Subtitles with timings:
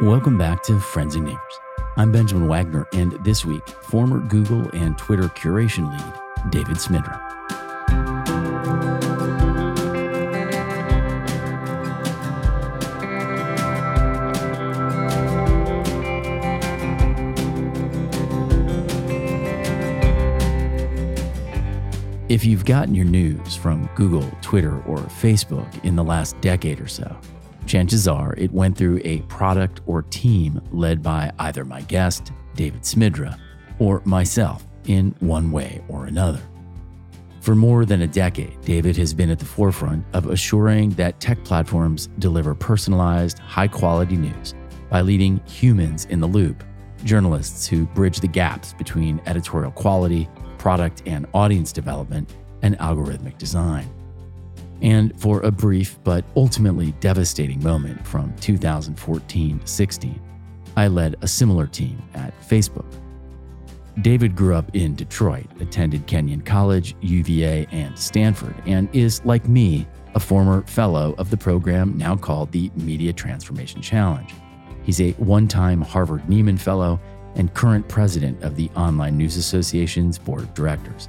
[0.00, 1.40] Welcome back to Friends and Neighbors.
[1.96, 7.18] I'm Benjamin Wagner, and this week, former Google and Twitter curation lead, David Smidra.
[22.28, 26.86] If you've gotten your news from Google, Twitter, or Facebook in the last decade or
[26.86, 27.16] so,
[27.66, 32.82] chances are it went through a product or team led by either my guest, David
[32.82, 33.38] Smidra,
[33.78, 36.40] or myself in one way or another.
[37.40, 41.42] For more than a decade, David has been at the forefront of assuring that tech
[41.44, 44.54] platforms deliver personalized, high quality news
[44.90, 46.64] by leading humans in the loop,
[47.04, 50.28] journalists who bridge the gaps between editorial quality
[50.66, 53.88] product and audience development, and algorithmic design.
[54.82, 60.20] And for a brief but ultimately devastating moment from 2014 to 16,
[60.76, 62.86] I led a similar team at Facebook.
[64.02, 69.86] David grew up in Detroit, attended Kenyon College, UVA, and Stanford, and is, like me,
[70.14, 74.34] a former fellow of the program now called the Media Transformation Challenge.
[74.82, 77.00] He's a one time Harvard Nieman Fellow
[77.36, 81.08] and current president of the Online News Association's board of directors.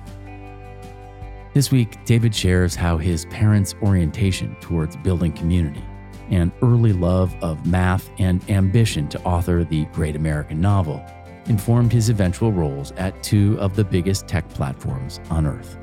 [1.54, 5.84] This week, David shares how his parents' orientation towards building community,
[6.30, 11.04] and early love of math, and ambition to author the great American novel
[11.48, 15.78] informed his eventual roles at two of the biggest tech platforms on earth.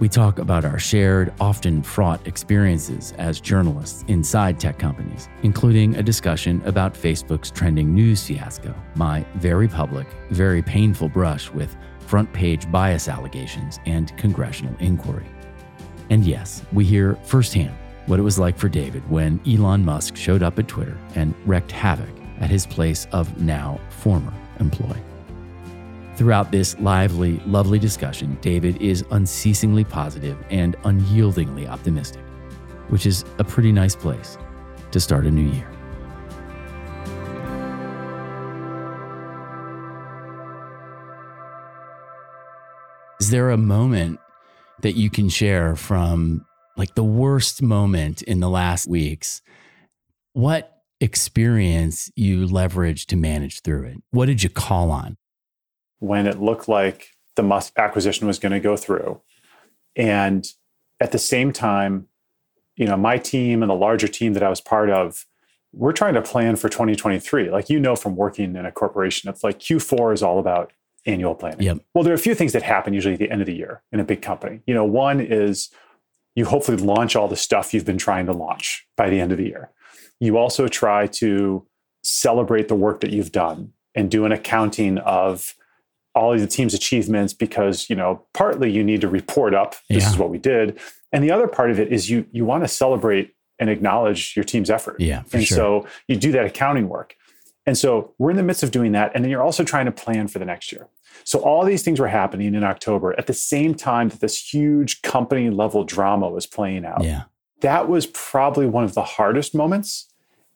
[0.00, 6.02] We talk about our shared, often fraught experiences as journalists inside tech companies, including a
[6.02, 12.70] discussion about Facebook's trending news fiasco, my very public, very painful brush with front page
[12.70, 15.26] bias allegations and congressional inquiry.
[16.10, 17.74] And yes, we hear firsthand
[18.06, 21.72] what it was like for David when Elon Musk showed up at Twitter and wreaked
[21.72, 22.08] havoc
[22.40, 24.96] at his place of now former employ.
[26.16, 32.22] Throughout this lively, lovely discussion, David is unceasingly positive and unyieldingly optimistic,
[32.88, 34.38] which is a pretty nice place
[34.92, 35.73] to start a new year.
[43.20, 44.20] Is there a moment
[44.82, 46.44] that you can share from
[46.76, 49.40] like the worst moment in the last weeks?
[50.32, 53.96] What experience you leveraged to manage through it?
[54.10, 55.16] What did you call on?
[56.04, 59.22] when it looked like the Musk acquisition was going to go through.
[59.96, 60.46] And
[61.00, 62.08] at the same time,
[62.76, 65.24] you know, my team and the larger team that I was part of,
[65.72, 67.50] we're trying to plan for 2023.
[67.50, 70.72] Like you know from working in a corporation, it's like Q4 is all about
[71.06, 71.62] annual planning.
[71.62, 71.78] Yep.
[71.94, 73.82] Well, there are a few things that happen usually at the end of the year
[73.92, 74.60] in a big company.
[74.66, 75.70] You know, one is
[76.34, 79.38] you hopefully launch all the stuff you've been trying to launch by the end of
[79.38, 79.70] the year.
[80.20, 81.66] You also try to
[82.02, 85.54] celebrate the work that you've done and do an accounting of
[86.14, 90.04] all of the team's achievements because you know partly you need to report up this
[90.04, 90.10] yeah.
[90.10, 90.78] is what we did
[91.12, 94.44] and the other part of it is you you want to celebrate and acknowledge your
[94.44, 95.56] team's effort yeah and sure.
[95.56, 97.16] so you do that accounting work
[97.66, 99.92] and so we're in the midst of doing that and then you're also trying to
[99.92, 100.88] plan for the next year
[101.22, 105.02] so all these things were happening in october at the same time that this huge
[105.02, 107.24] company level drama was playing out yeah
[107.60, 110.12] that was probably one of the hardest moments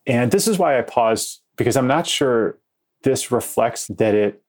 [0.07, 2.59] and this is why i paused because i'm not sure
[3.03, 4.43] this reflects that it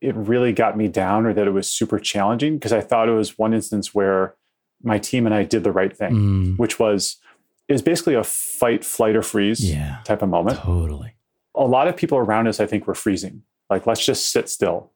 [0.00, 3.12] it really got me down or that it was super challenging because I thought it
[3.12, 4.36] was one instance where
[4.82, 6.58] my team and I did the right thing, mm.
[6.58, 7.16] which was
[7.66, 10.58] it was basically a fight, flight, or freeze yeah, type of moment.
[10.58, 11.14] Totally.
[11.54, 13.42] A lot of people around us, I think, were freezing.
[13.68, 14.92] Like, let's just sit still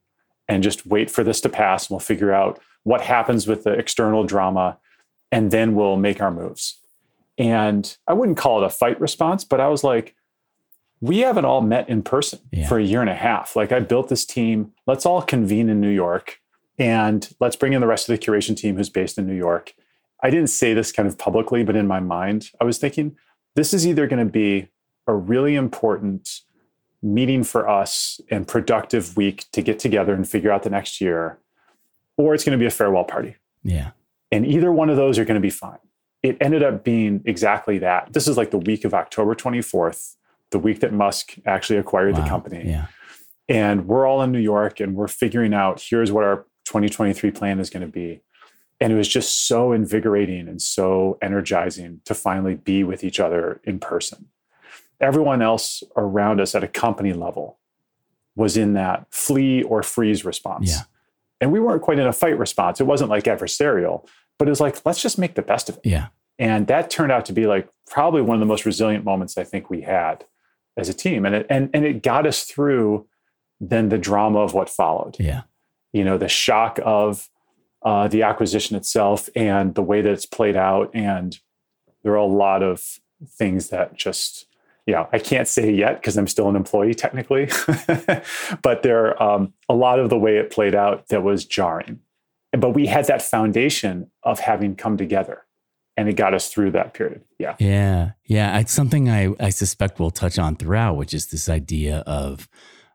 [0.49, 3.73] and just wait for this to pass, and we'll figure out what happens with the
[3.73, 4.79] external drama,
[5.31, 6.79] and then we'll make our moves.
[7.39, 10.15] And I wouldn't call it a fight response, but I was like,
[11.01, 12.69] we haven't all met in person yeah.
[12.69, 13.57] for a year and a half.
[13.57, 14.73] Like I built this team.
[14.87, 16.41] Let's all convene in New York
[16.79, 19.75] and let's bring in the rest of the curation team who's based in New York.
[20.23, 23.17] I didn't say this kind of publicly, but in my mind, I was thinking
[23.57, 24.69] this is either going to be
[25.09, 26.41] a really important
[27.03, 31.39] meeting for us and productive week to get together and figure out the next year,
[32.17, 33.37] or it's going to be a farewell party.
[33.65, 33.91] Yeah.
[34.31, 35.79] And either one of those are going to be fine.
[36.23, 38.13] It ended up being exactly that.
[38.13, 40.15] This is like the week of October 24th
[40.53, 42.23] the week that Musk actually acquired wow.
[42.23, 42.63] the company.
[42.65, 42.87] Yeah.
[43.49, 47.59] And we're all in New York and we're figuring out here's what our 2023 plan
[47.59, 48.23] is going to be.
[48.81, 53.61] And it was just so invigorating and so energizing to finally be with each other
[53.65, 54.29] in person.
[55.03, 57.59] Everyone else around us at a company level
[58.37, 60.71] was in that flee or freeze response.
[60.71, 60.83] Yeah.
[61.41, 62.81] And we weren't quite in a fight response.
[62.81, 64.07] It wasn't like adversarial,
[64.39, 65.85] but it was like, let's just make the best of it.
[65.85, 66.07] Yeah.
[66.39, 69.45] And that turned out to be like probably one of the most resilient moments I
[69.45, 70.25] think we had
[70.77, 71.27] as a team.
[71.27, 73.07] And it, and, and it got us through
[73.61, 75.17] then the drama of what followed.
[75.19, 75.43] Yeah.
[75.93, 77.29] You know, the shock of
[77.83, 80.91] uh, the acquisition itself and the way that it's played out.
[80.95, 81.39] And
[82.03, 84.47] there are a lot of things that just,
[84.87, 87.49] you know, I can't say yet because I'm still an employee technically,
[88.63, 92.01] but there are um, a lot of the way it played out that was jarring.
[92.53, 95.45] But we had that foundation of having come together
[95.97, 97.23] and it got us through that period.
[97.39, 97.55] Yeah.
[97.59, 98.13] Yeah.
[98.27, 98.59] Yeah.
[98.59, 102.49] It's something I, I suspect we'll touch on throughout, which is this idea of,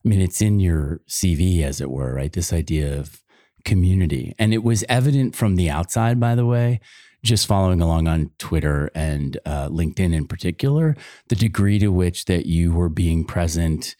[0.05, 2.31] I mean, it's in your CV, as it were, right?
[2.31, 3.21] This idea of
[3.65, 4.33] community.
[4.37, 6.79] And it was evident from the outside, by the way,
[7.23, 10.95] just following along on Twitter and uh, LinkedIn in particular,
[11.29, 13.95] the degree to which that you were being present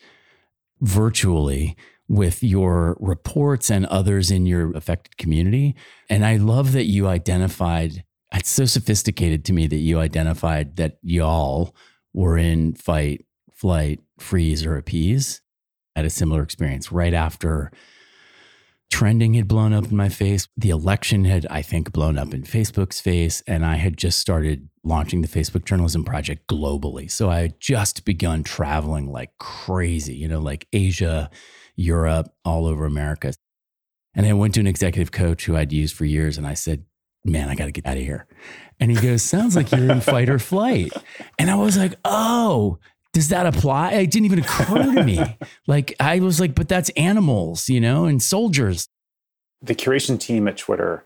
[0.82, 1.76] virtually
[2.08, 5.76] with your reports and others in your affected community.
[6.10, 8.04] And I love that you identified
[8.34, 11.76] it's so sophisticated to me that you identified that y'all
[12.14, 15.42] were in fight, flight, freeze, or appease.
[15.96, 17.72] I had a similar experience right after
[18.92, 20.48] trending had blown up in my face.
[20.56, 23.44] The election had, I think, blown up in Facebook's face.
[23.48, 27.10] And I had just started launching the Facebook Journalism Project globally.
[27.12, 31.30] So I had just begun traveling like crazy, you know, like Asia,
[31.76, 33.34] Europe, all over America.
[34.16, 36.86] And I went to an executive coach who I'd used for years and I said,
[37.24, 38.26] man, I got to get out of here.
[38.80, 40.92] And he goes, sounds like you're in fight or flight.
[41.38, 42.80] And I was like, oh,
[43.18, 43.94] does that apply?
[43.94, 45.20] It didn't even occur to me.
[45.66, 48.88] Like, I was like, but that's animals, you know, and soldiers.
[49.60, 51.04] The curation team at Twitter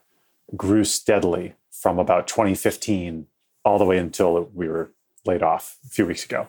[0.56, 3.28] grew steadily from about 2015
[3.64, 4.92] all the way until we were
[5.26, 6.48] laid off a few weeks ago.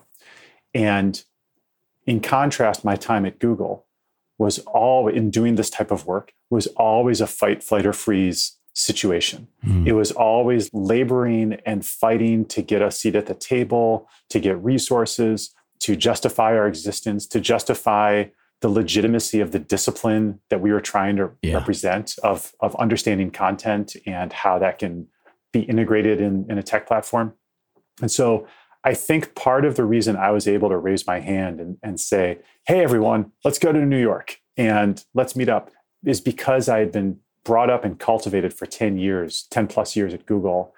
[0.74, 1.22] And
[2.06, 3.86] in contrast, my time at Google
[4.36, 8.58] was all in doing this type of work was always a fight, flight, or freeze
[8.74, 9.48] situation.
[9.64, 9.86] Mm.
[9.86, 14.62] It was always laboring and fighting to get a seat at the table, to get
[14.62, 18.24] resources, to justify our existence, to justify
[18.60, 21.54] the legitimacy of the discipline that we were trying to yeah.
[21.54, 25.08] represent of, of understanding content and how that can
[25.52, 27.34] be integrated in, in a tech platform.
[28.00, 28.46] And so
[28.84, 32.00] I think part of the reason I was able to raise my hand and, and
[32.00, 35.70] say, hey, everyone, let's go to New York and let's meet up
[36.04, 40.14] is because I had been brought up and cultivated for 10 years, 10 plus years
[40.14, 40.74] at Google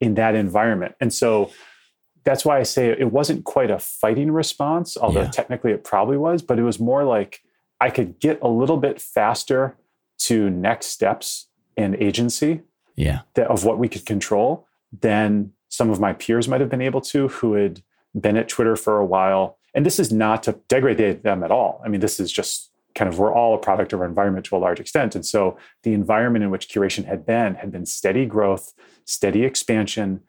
[0.00, 0.94] in that environment.
[1.00, 1.50] And so
[2.24, 5.30] that's why I say it wasn't quite a fighting response, although yeah.
[5.30, 7.42] technically it probably was, but it was more like
[7.80, 9.76] I could get a little bit faster
[10.18, 12.62] to next steps and agency
[12.96, 13.20] yeah.
[13.34, 14.66] that, of what we could control
[15.00, 17.82] than some of my peers might have been able to who had
[18.18, 19.58] been at Twitter for a while.
[19.74, 21.80] And this is not to degrade them at all.
[21.84, 24.56] I mean, this is just kind of we're all a product of our environment to
[24.56, 25.14] a large extent.
[25.14, 28.72] And so the environment in which curation had been had been steady growth,
[29.04, 30.22] steady expansion.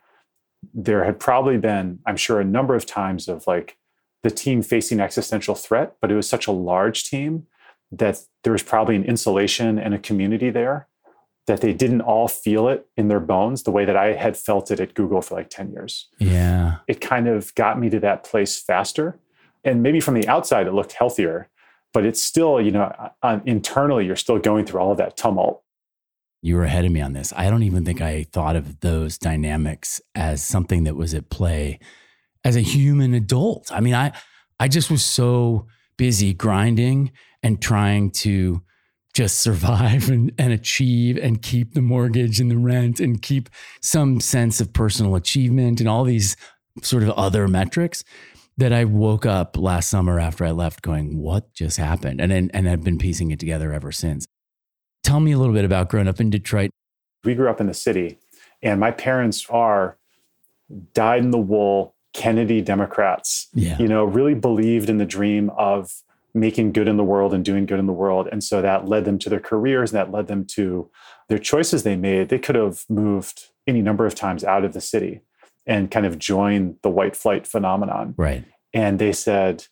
[0.73, 3.77] There had probably been, I'm sure, a number of times of like
[4.21, 7.47] the team facing existential threat, but it was such a large team
[7.91, 10.87] that there was probably an insulation and a community there
[11.45, 14.69] that they didn't all feel it in their bones the way that I had felt
[14.69, 16.09] it at Google for like 10 years.
[16.19, 16.79] Yeah.
[16.89, 19.17] It kind of got me to that place faster.
[19.63, 21.49] And maybe from the outside, it looked healthier
[21.97, 22.93] but it's still, you know,
[23.47, 25.63] internally, you're still going through all of that tumult.
[26.43, 27.33] You were ahead of me on this.
[27.35, 31.79] I don't even think I thought of those dynamics as something that was at play
[32.43, 33.71] as a human adult.
[33.71, 34.11] I mean, I,
[34.59, 35.65] I just was so
[35.97, 38.61] busy grinding and trying to
[39.15, 43.49] just survive and, and achieve and keep the mortgage and the rent and keep
[43.81, 46.37] some sense of personal achievement and all these
[46.83, 48.03] sort of other metrics
[48.57, 52.19] that I woke up last summer after I left going, what just happened?
[52.19, 54.25] And then, and I've been piecing it together ever since.
[55.03, 56.71] Tell me a little bit about growing up in Detroit.
[57.23, 58.17] We grew up in the city,
[58.61, 59.97] and my parents are
[60.93, 63.47] dyed in the wool Kennedy Democrats.
[63.53, 63.77] Yeah.
[63.77, 65.91] You know, really believed in the dream of
[66.33, 68.27] making good in the world and doing good in the world.
[68.31, 70.89] And so that led them to their careers and that led them to
[71.29, 72.29] their choices they made.
[72.29, 75.21] They could have moved any number of times out of the city
[75.67, 78.15] and kind of join the white flight phenomenon.
[78.17, 78.45] Right.
[78.73, 79.65] And they said,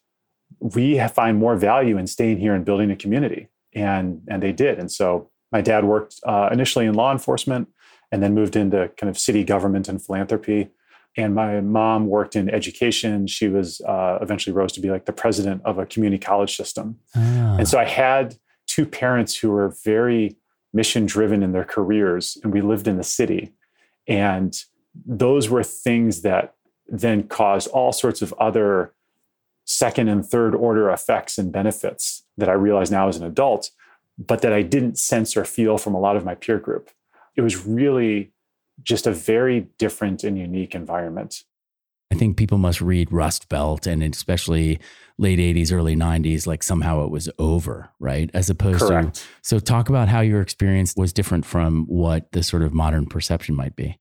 [0.59, 3.49] we find more value in staying here and building a community.
[3.73, 4.77] And, and they did.
[4.77, 7.69] And so my dad worked uh, initially in law enforcement
[8.11, 10.69] and then moved into kind of city government and philanthropy.
[11.17, 13.27] And my mom worked in education.
[13.27, 16.99] She was uh, eventually rose to be like the president of a community college system.
[17.15, 17.57] Ah.
[17.57, 18.35] And so I had
[18.67, 20.35] two parents who were very
[20.73, 23.53] mission driven in their careers, and we lived in the city.
[24.07, 24.53] And
[25.05, 26.55] those were things that
[26.87, 28.93] then caused all sorts of other
[29.65, 33.71] second and third order effects and benefits that I realize now as an adult,
[34.17, 36.91] but that I didn't sense or feel from a lot of my peer group.
[37.35, 38.31] It was really
[38.83, 41.43] just a very different and unique environment.
[42.11, 44.79] I think people must read Rust Belt and especially
[45.17, 48.29] late 80s, early 90s, like somehow it was over, right?
[48.33, 49.15] As opposed Correct.
[49.15, 49.21] to.
[49.41, 53.55] So, talk about how your experience was different from what the sort of modern perception
[53.55, 53.97] might be.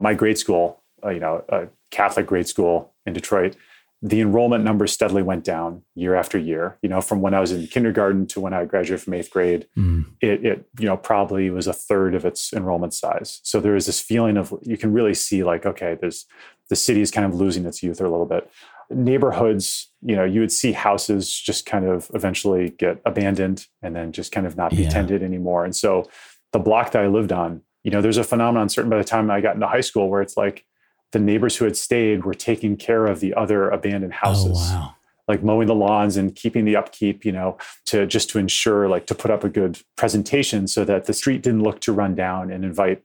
[0.00, 3.56] My grade school, uh, you know, a Catholic grade school in Detroit,
[4.02, 6.76] the enrollment numbers steadily went down year after year.
[6.82, 9.66] You know, from when I was in kindergarten to when I graduated from eighth grade,
[9.76, 10.04] Mm.
[10.20, 13.40] it, it you know probably was a third of its enrollment size.
[13.42, 16.26] So there is this feeling of you can really see like okay, there's
[16.68, 18.50] the city is kind of losing its youth a little bit.
[18.90, 24.12] Neighborhoods, you know, you would see houses just kind of eventually get abandoned and then
[24.12, 24.90] just kind of not be Yeah.
[24.90, 25.64] tended anymore.
[25.64, 26.08] And so
[26.52, 29.30] the block that I lived on, you know, there's a phenomenon certain by the time
[29.30, 30.64] I got into high school where it's like
[31.12, 34.58] the neighbors who had stayed were taking care of the other abandoned houses.
[34.72, 34.94] Oh, wow.
[35.28, 37.56] like mowing the lawns and keeping the upkeep you know
[37.90, 41.42] to just to ensure like to put up a good presentation so that the street
[41.46, 43.02] didn't look to run down and invite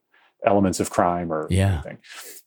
[0.51, 1.73] elements of crime or Yeah.
[1.73, 1.97] anything.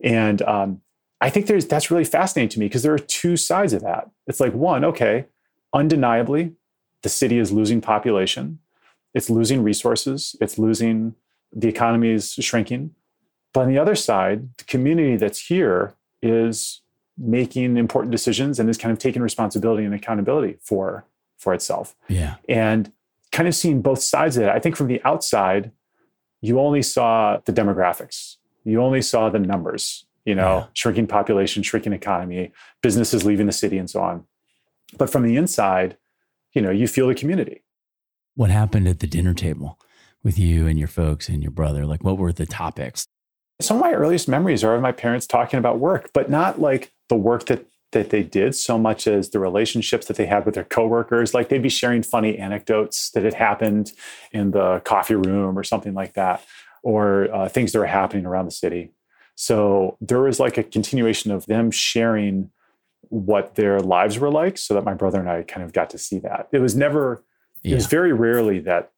[0.02, 0.80] And um,
[1.20, 4.10] i think there's that's really fascinating to me because there are two sides of that.
[4.28, 5.26] It's like one okay
[5.72, 6.52] undeniably
[7.02, 8.58] the city is losing population.
[9.12, 10.34] It's losing resources.
[10.40, 11.14] It's losing
[11.54, 12.94] the economy is shrinking.
[13.52, 16.80] But on the other side the community that's here is
[17.16, 21.04] making important decisions and is kind of taking responsibility and accountability for
[21.38, 21.94] for itself.
[22.08, 22.36] Yeah.
[22.48, 22.90] and
[23.32, 25.70] kind of seeing both sides of it i think from the outside
[26.40, 28.36] you only saw the demographics.
[28.64, 30.66] You only saw the numbers you know Yeah.
[30.74, 34.24] shrinking population shrinking economy businesses leaving the city and so on.
[34.98, 35.96] But from the inside
[36.54, 37.62] you know you feel the community.
[38.34, 39.78] What happened at the dinner table
[40.24, 41.86] with you and your folks and your brother?
[41.86, 43.06] Like, what were the topics?
[43.60, 46.92] some of my earliest memories are of my parents talking about work, but not like
[47.08, 50.56] the work that that they did so much as the relationships that they had with
[50.56, 51.32] their coworkers.
[51.32, 53.92] Like they'd be sharing funny anecdotes that had happened
[54.32, 56.44] in the coffee room or something like that,
[56.82, 58.90] or uh, things that were happening around the city.
[59.36, 62.50] So there was like a continuation of them sharing
[63.10, 65.98] what their lives were like, so that my brother and I kind of got to
[65.98, 66.48] see that.
[66.50, 67.22] It was never.
[67.62, 68.90] It was very rarely that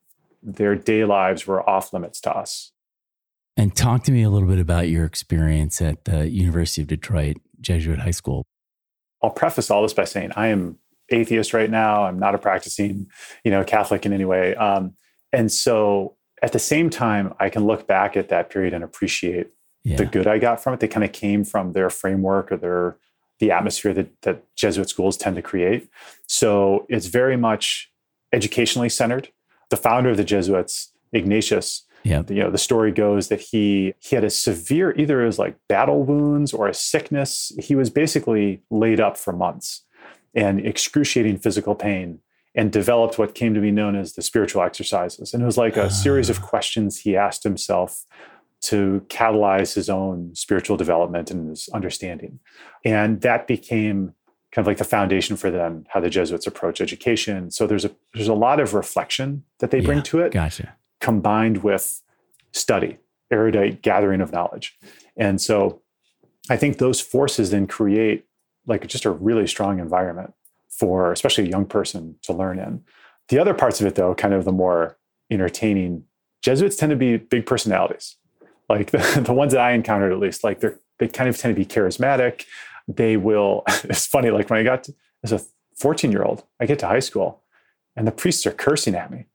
[0.46, 2.72] their day lives were off limits to us.
[3.56, 7.36] And talk to me a little bit about your experience at the University of Detroit
[7.60, 8.44] Jesuit High School.
[9.22, 10.78] I'll preface all this by saying I am
[11.10, 12.04] atheist right now.
[12.04, 13.08] I'm not a practicing,
[13.44, 14.54] you know, Catholic in any way.
[14.54, 14.94] Um,
[15.32, 19.48] and so at the same time, I can look back at that period and appreciate
[19.84, 19.96] Yeah.
[19.96, 20.80] the good I got from it.
[20.80, 22.98] They kind of came from their framework or their
[23.38, 25.88] the atmosphere that, that Jesuit schools tend to create.
[26.26, 27.90] So it's very much
[28.32, 29.28] educationally centered.
[29.70, 32.22] The founder of the Jesuits, Ignatius, Yeah.
[32.28, 35.56] you know the story goes that he he had a severe either it was like
[35.68, 37.52] battle wounds or a sickness.
[37.58, 39.82] He was basically laid up for months
[40.34, 42.20] and excruciating physical pain
[42.54, 45.34] and developed what came to be known as the spiritual exercises.
[45.34, 46.46] And it was like a series of ah.
[46.46, 48.04] questions he asked himself
[48.62, 52.40] to catalyze his own spiritual development and his understanding.
[52.84, 54.14] And that became
[54.56, 57.90] kind of like the foundation for them how the jesuits approach education so there's a
[58.14, 60.04] there's a lot of reflection that they bring Yeah.
[60.04, 60.74] to it Gotcha.
[61.00, 62.00] combined with
[62.52, 62.96] study,
[63.30, 64.78] erudite gathering of knowledge.
[65.14, 65.82] And so
[66.48, 68.24] I think those forces then create
[68.66, 70.32] like just a really strong environment
[70.70, 72.82] for especially a young person to learn in.
[73.28, 74.96] The other parts of it though, kind of the more
[75.30, 76.04] entertaining,
[76.42, 78.16] Jesuits tend to be big personalities.
[78.70, 81.54] Like the, the ones that I encountered at least, like they're they kind of tend
[81.54, 82.44] to be charismatic.
[82.88, 85.40] They will, it's funny, like when I got to, as a
[85.76, 87.42] 14 year old, I get to high school
[87.96, 89.26] and the priests are cursing at me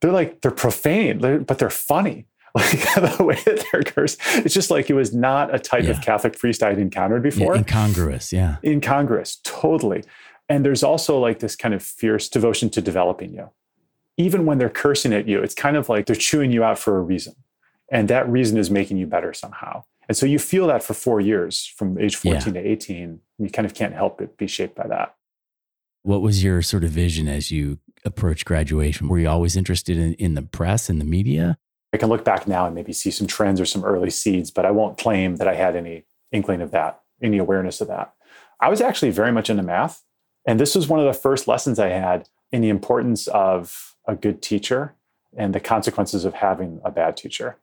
[0.00, 4.52] they're like they're profane they're- but they're funny like the way that they're cursed it's
[4.52, 5.90] just like it was not a type Yeah.
[5.92, 8.30] of catholic priest i'd encountered Yeah, before incongruous.
[8.32, 8.56] Yeah.
[8.62, 10.04] incongruous totally
[10.50, 13.48] and there's also like this kind of fierce devotion to developing you
[14.18, 16.98] even when they're cursing at you it's kind of like they're chewing you out for
[16.98, 17.34] a reason
[17.90, 21.20] and that reason is making you better somehow and so you feel that for four
[21.20, 24.86] years from age 14 to 18 you kind of can't help but be shaped by
[24.86, 25.14] that
[26.02, 29.08] What was your sort of vision as you approached graduation?
[29.08, 31.58] Were you always interested in, in the press and the media?
[31.92, 34.66] I can look back now and maybe see some trends or some early seeds, but
[34.66, 38.12] I won't claim that I had any inkling of that, any awareness of that.
[38.60, 40.02] I was actually very much into math.
[40.46, 44.14] And this was one of the first lessons I had in the importance of a
[44.14, 44.94] good teacher
[45.36, 47.56] and the consequences of having a bad teacher.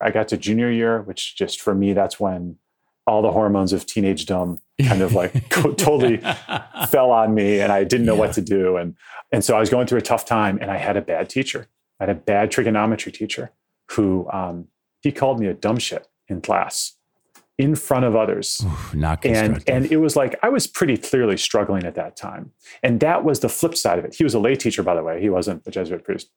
[0.00, 2.56] I got to junior year, which just for me, that's when
[3.06, 6.16] all the hormones of teenagedom kind of like totally
[6.90, 8.20] fell on me and I didn't know Yeah.
[8.20, 8.76] what to do.
[8.76, 8.96] And,
[9.32, 11.68] and so I was going through a tough time and I had a bad teacher.
[12.00, 13.52] I had a bad trigonometry teacher
[13.92, 14.66] who um,
[15.02, 16.94] he called me a dumb shit in class
[17.58, 18.62] in front of others.
[18.66, 22.50] Oof, not And, and it was like I was pretty clearly struggling at that time.
[22.82, 24.14] And that was the flip side of it.
[24.16, 25.22] He was a lay teacher, by the way.
[25.22, 26.28] He wasn't a Jesuit priest.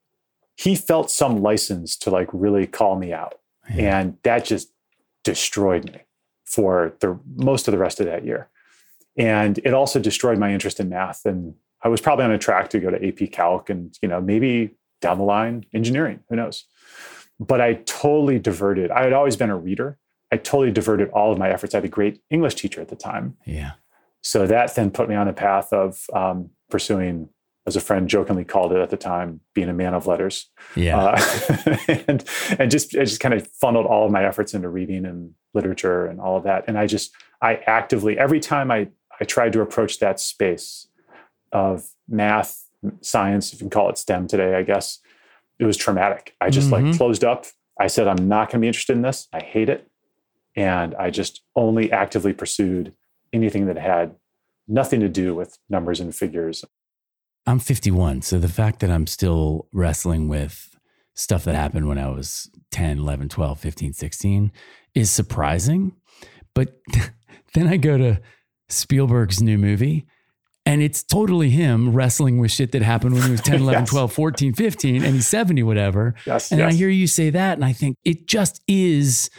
[0.55, 3.38] He felt some license to like really call me out.
[3.73, 3.99] Yeah.
[3.99, 4.71] And that just
[5.23, 6.01] destroyed me
[6.45, 8.49] for the most of the rest of that year.
[9.17, 11.25] And it also destroyed my interest in math.
[11.25, 14.21] And I was probably on a track to go to AP Calc and, you know,
[14.21, 16.65] maybe down the line engineering, who knows?
[17.39, 18.91] But I totally diverted.
[18.91, 19.97] I had always been a reader.
[20.31, 21.73] I totally diverted all of my efforts.
[21.73, 23.37] I had a great English teacher at the time.
[23.45, 23.71] Yeah.
[24.21, 27.29] So that then put me on the path of um, pursuing,
[27.69, 30.49] as a friend jokingly called it at the time, being a man of letters.
[30.75, 30.97] Yeah.
[30.97, 32.23] Uh, and
[32.57, 36.05] and just I just kind of funneled all of my efforts into reading and literature
[36.05, 36.65] and all of that.
[36.67, 37.11] And I just
[37.41, 38.89] I actively every time I
[39.21, 40.87] I tried to approach that space
[41.51, 42.65] of math,
[43.01, 44.99] science, if you can call it STEM today, I guess,
[45.59, 46.35] it was traumatic.
[46.41, 46.87] I just mm-hmm.
[46.87, 47.45] like closed up.
[47.79, 49.27] I said, I'm not going to be interested in this.
[49.31, 49.87] I hate it.
[50.55, 52.93] And I just only actively pursued
[53.31, 54.15] anything that had
[54.67, 56.63] nothing to do with numbers and figures.
[57.49, 58.21] I'm 51.
[58.21, 60.77] So the fact that I'm still wrestling with
[61.15, 64.51] stuff that happened when I was 10, 11, 12, 15, 16
[64.93, 65.93] is surprising.
[66.53, 66.79] But
[67.55, 68.21] then I go to
[68.69, 70.05] Spielberg's new movie
[70.63, 73.89] and it's totally him wrestling with shit that happened when he was 10, 11, yes.
[73.89, 76.13] 12, 14, 15, and he's 70, whatever.
[76.27, 76.71] Yes, and yes.
[76.71, 79.31] I hear you say that, and I think it just is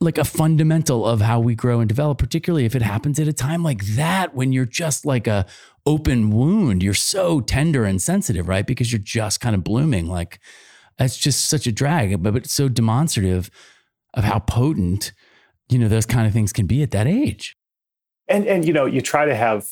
[0.00, 3.32] like a fundamental of how we grow and develop, particularly if it happens at a
[3.32, 5.46] time like that when you're just like a
[5.86, 6.82] open wound.
[6.82, 8.66] You're so tender and sensitive, right?
[8.66, 10.06] Because you're just kind of blooming.
[10.08, 10.40] Like
[10.98, 13.50] that's just such a drag, but, but it's so demonstrative
[14.14, 15.12] of how potent,
[15.68, 17.56] you know, those kind of things can be at that age.
[18.28, 19.68] And and you know, you try to have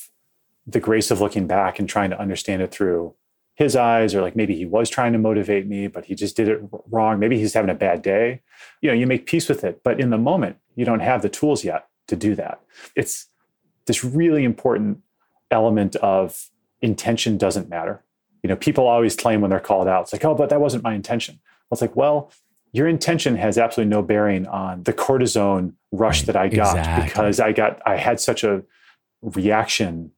[0.67, 3.15] the grace of looking back and trying to understand it through
[3.55, 6.49] his eyes, or like maybe he was trying to motivate me, but he just did
[6.49, 7.19] it wrong.
[7.19, 8.41] Maybe he's having a bad day.
[8.81, 11.29] You know, you make peace with it, but in the moment, you don't have the
[11.29, 12.61] tools yet to do that.
[12.97, 13.27] It's
[13.87, 14.99] this really important
[15.53, 18.03] element of intention doesn't matter.
[18.43, 20.83] You know, people always claim when they're called out, it's like, oh, but that wasn't
[20.83, 21.39] my intention.
[21.71, 22.33] Well, it's like, well,
[22.73, 26.27] your intention has absolutely no bearing on the cortisone rush right.
[26.27, 27.05] that I got exactly.
[27.05, 28.63] because I got I had such a
[29.21, 30.11] reaction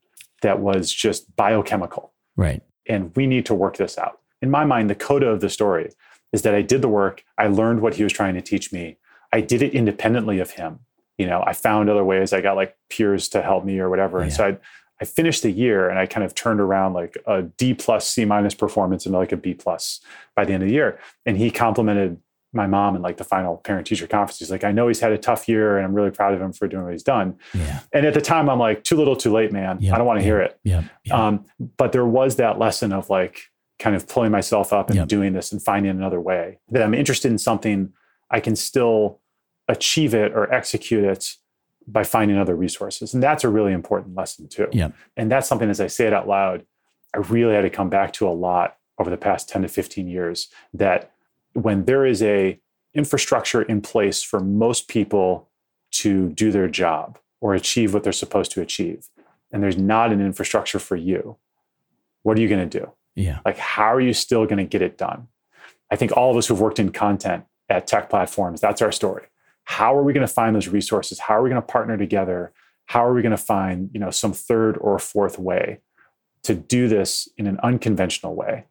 [0.42, 2.12] that was just biochemical.
[2.36, 2.62] Right.
[2.86, 4.20] And we need to work this out.
[4.40, 5.90] In my mind, the coda of the story
[6.32, 8.98] is that I did the work, I learned what he was trying to teach me.
[9.32, 10.80] I did it independently of him.
[11.18, 12.32] You know, I found other ways.
[12.32, 14.18] I got like peers to help me or whatever.
[14.18, 14.24] Yeah.
[14.24, 14.58] And so I
[15.00, 18.24] I finished the year and I kind of turned around like a D plus C
[18.24, 20.00] minus performance into like a B plus
[20.36, 20.98] by the end of the year.
[21.26, 22.18] And he complimented
[22.52, 24.38] my mom in like the final parent teacher conference.
[24.38, 26.52] He's like, I know he's had a tough year and I'm really proud of him
[26.52, 27.36] for doing what he's done.
[27.52, 27.80] Yeah.
[27.92, 29.78] And at the time, I'm like, too little, too late, man.
[29.80, 29.92] Yep.
[29.92, 30.28] I don't want to yep.
[30.28, 30.60] hear it.
[30.62, 30.84] Yeah.
[31.04, 31.14] Yep.
[31.18, 31.44] Um,
[31.76, 35.50] but there was that lesson of like kind of pulling myself up and doing this
[35.50, 37.92] and finding another way that I'm interested in something
[38.30, 39.20] I can still
[39.66, 41.34] achieve it or execute it
[41.86, 43.14] by finding other resources.
[43.14, 44.68] And that's a really important lesson too.
[44.72, 44.90] Yeah.
[45.16, 46.64] And that's something as I say it out loud,
[47.14, 50.08] I really had to come back to a lot over the past 10 to 15
[50.08, 51.12] years that
[51.52, 52.58] when there is a
[52.94, 55.48] infrastructure in place for most people
[55.90, 59.08] to do their job or achieve what they're supposed to achieve
[59.52, 61.36] and there's not an infrastructure for you
[62.22, 64.82] what are you going to do yeah like how are you still going to get
[64.82, 65.26] it done
[65.90, 69.26] i think all of us who've worked in content at tech platforms that's our story
[69.64, 71.18] how are we going to find those resources?
[71.18, 72.52] How are we going to partner together?
[72.86, 75.80] How are we going to find you know some third or fourth way
[76.42, 78.66] to do this in an unconventional way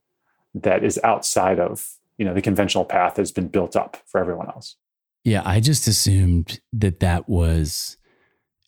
[0.54, 4.48] that is outside of you know the conventional path has been built up for everyone
[4.48, 4.76] else?
[5.24, 7.98] Yeah i just assumed that that was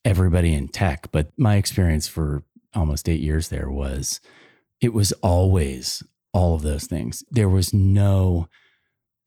[0.06, 4.22] everybody in tech but my experience for almost 8 years there was
[4.82, 6.02] it was always
[6.36, 7.24] all of those things.
[7.32, 8.50] There was no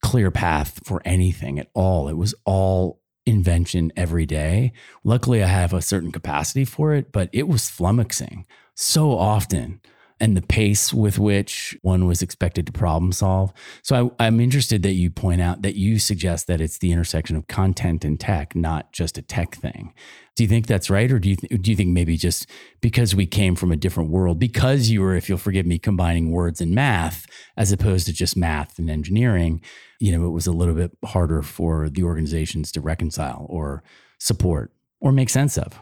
[0.01, 2.07] clear path for anything at all.
[2.07, 4.71] It was all invention every day.
[5.03, 9.81] Luckily i have a certain capacity for it but it was flummoxing so often
[10.19, 13.53] and the pace with which one was expected to problem solve.
[13.83, 17.35] So I, am interested that you point out that you suggest that it's the intersection
[17.35, 19.93] of content and tech, not just a tech thing.
[20.35, 23.13] Do you think that's right, or do you th- do you think maybe just because
[23.13, 26.61] we came from a different world, because you were, if you'll forgive me, combining words
[26.61, 27.25] and math
[27.57, 29.61] as opposed to just math and engineering,
[29.99, 33.83] you know, it was a little bit harder for the organizations to reconcile or
[34.17, 35.79] support or make sense of?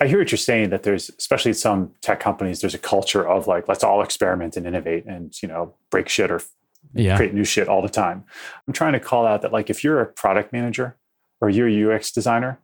[0.00, 3.46] I hear what you're saying that there's, especially some tech companies, there's a culture of
[3.46, 6.40] like, let's all experiment and innovate and, you know, break shit or
[6.94, 7.16] yeah.
[7.16, 8.24] create new shit all the time.
[8.66, 10.96] I'm trying to call out that, like, if you're a product manager
[11.40, 12.58] or you're a UX designer,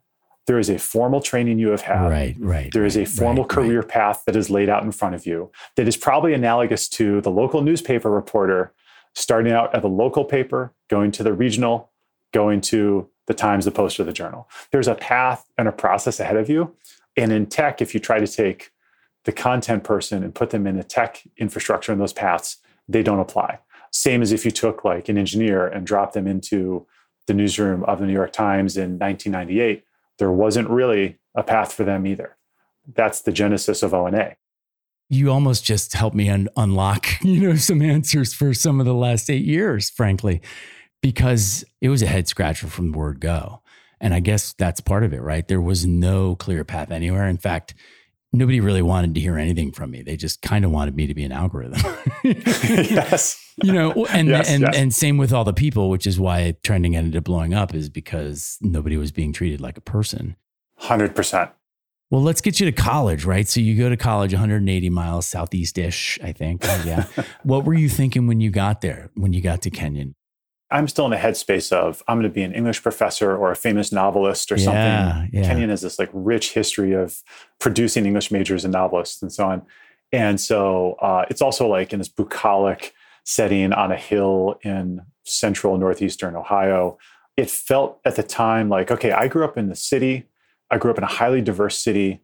[0.46, 2.10] there is a formal training you have had.
[2.10, 2.72] Right, right.
[2.72, 3.88] There is a formal right, career right.
[3.88, 7.30] path that is laid out in front of you that is probably analogous to the
[7.30, 8.72] local newspaper reporter
[9.14, 11.90] starting out at the local paper, going to the regional,
[12.32, 14.48] going to the Times, the Post, or the Journal.
[14.72, 16.74] There's a path and a process ahead of you
[17.16, 18.70] and in tech, if you try to take
[19.24, 23.20] the content person and put them in the tech infrastructure and those paths, they don't
[23.20, 23.58] apply.
[23.92, 26.86] Same as if you took like an engineer and dropped them into
[27.26, 29.84] the newsroom of the New York Times in 1998,
[30.18, 32.36] there wasn't really a path for them either.
[32.94, 34.36] That's the genesis of ONA
[35.08, 38.94] You almost just helped me un- unlock, you know, some answers for some of the
[38.94, 40.40] last eight years, frankly,
[41.02, 43.59] because it was a head scratcher from the word go.
[44.00, 45.46] And I guess that's part of it, right?
[45.46, 47.26] There was no clear path anywhere.
[47.26, 47.74] In fact,
[48.32, 50.02] nobody really wanted to hear anything from me.
[50.02, 51.80] They just kind of wanted me to be an algorithm.
[52.24, 53.36] yes.
[53.62, 54.74] You know, and Yes, and yes.
[54.74, 57.90] and same with all the people, which is why trending ended up blowing up is
[57.90, 60.36] because nobody was being treated like a person.
[60.80, 61.50] 100%.
[62.10, 63.46] Well, let's get you to college, right?
[63.46, 66.64] So you go to college 180 miles southeast-ish, I think.
[66.86, 67.04] Yeah.
[67.42, 70.14] what were you thinking when you got there, when you got to Kenyon?
[70.70, 73.56] I'm still in the headspace of I'm going to be an English professor or a
[73.56, 75.30] famous novelist or Yeah, something.
[75.32, 75.48] yeah.
[75.48, 77.22] Kenyon has this like rich history of
[77.58, 79.62] producing English majors and novelists and so on.
[80.12, 85.76] And so uh, it's also like in this bucolic setting on a hill in central
[85.78, 86.98] northeastern Ohio.
[87.36, 90.26] It felt at the time like, okay, I grew up in the city.
[90.70, 92.20] I grew up in a highly diverse city.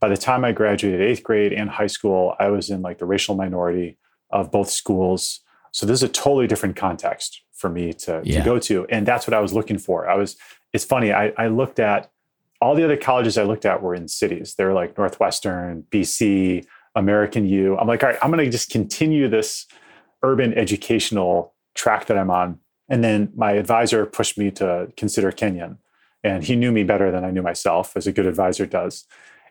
[0.00, 3.04] By the time I graduated eighth grade and high school, I was in like the
[3.06, 3.98] racial minority
[4.30, 5.40] of both schools.
[5.72, 8.38] So this is a totally different context for me to, Yeah.
[8.40, 8.86] to go to.
[8.88, 10.08] And that's what I was looking for.
[10.08, 10.36] I was,
[10.72, 12.10] it's funny, I, I looked at
[12.60, 14.54] all the other colleges I looked at were in cities.
[14.56, 17.76] They're like Northwestern, BC, American U.
[17.78, 19.66] I'm like, all right, I'm going to just continue this
[20.22, 22.58] urban educational track that I'm on.
[22.88, 25.78] And then my advisor pushed me to consider Kenyon.
[26.22, 29.06] And he knew me better than I knew myself, as a good advisor does.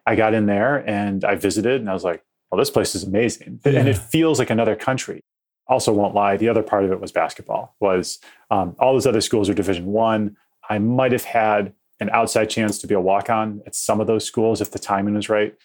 [0.05, 3.03] I got in there and I visited and I was like, well, this place is
[3.03, 3.59] amazing.
[3.65, 5.23] And it feels like another country.
[5.69, 8.19] Also, won't lie, the other part of it was basketball, was
[8.51, 10.35] um, all those other schools are Division One.
[10.69, 10.79] I.
[10.79, 14.61] might have had an outside chance to be a walk-on at some of those schools
[14.61, 15.55] if the timing was right.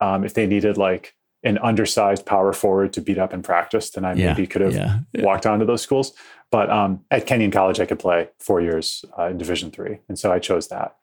[0.00, 4.04] Um, if they needed like an undersized power forward to beat up in practice, then
[4.04, 5.24] I Yeah, maybe could have yeah, yeah.
[5.24, 6.12] walked onto those schools.
[6.50, 10.18] But um, at Kenyon College, I could play four years uh, in Division three, and
[10.18, 10.96] so I chose that,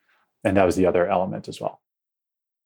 [0.43, 1.81] and that was the other element as well.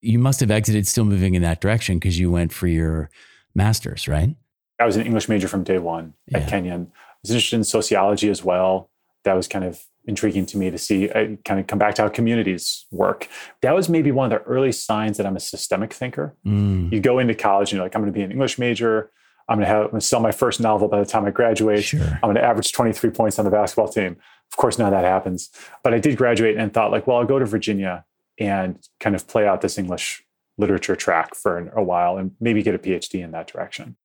[0.02, 3.10] You must have exited still moving in that direction because you went for your
[3.54, 4.36] master's, right?
[4.80, 6.40] I was an English major from day one Yeah.
[6.40, 6.92] at Kenyon.
[6.94, 8.90] I was interested in sociology as well.
[9.24, 12.04] That was kind of intriguing to me to see, uh, kind of come back to
[12.04, 13.28] how communities work.
[13.62, 16.36] That was maybe one of the early signs that I'm a systemic thinker.
[16.46, 19.10] Mm, You go into college and you're like, I'm going to be an English major.
[19.50, 21.32] I'm going to have I'm going to sell my first novel by the time I
[21.32, 21.84] graduate.
[21.84, 22.02] sure.
[22.02, 24.18] I'm going to average 23 points on the basketball team.
[24.52, 25.50] Of course, none of that happens.
[25.84, 28.06] But I did graduate and thought, like, well, I'll go to Virginia
[28.40, 30.24] and kind of play out this English
[30.58, 33.96] literature track for a while and maybe get a PhD in that direction.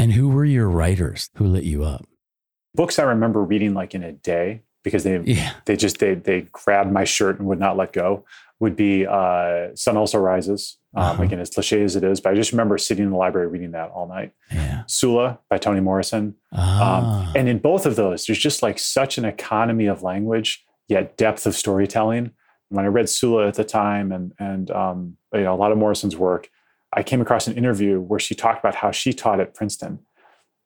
[0.00, 2.06] And who were your writers who lit you up?
[2.74, 5.52] Books I remember reading like in a day because they Yeah.
[5.66, 8.24] they just they they grabbed my shirt and would not let go
[8.60, 10.78] would be uh, Sun Also Rises.
[10.94, 11.22] Um, Uh-huh.
[11.22, 13.70] Again, as cliche as it is, but I just remember sitting in the library reading
[13.72, 14.32] that all night.
[14.52, 14.82] Yeah.
[14.86, 16.34] Sula by Toni Morrison.
[16.52, 20.64] Ah, Um, and in both of those, there's just like such an economy of language,
[20.88, 22.32] yet depth of storytelling.
[22.70, 25.78] When I read Sula at the time and and um, you know a lot of
[25.78, 26.48] Morrison's work,
[26.92, 30.00] I came across an interview where she talked about how she taught at Princeton,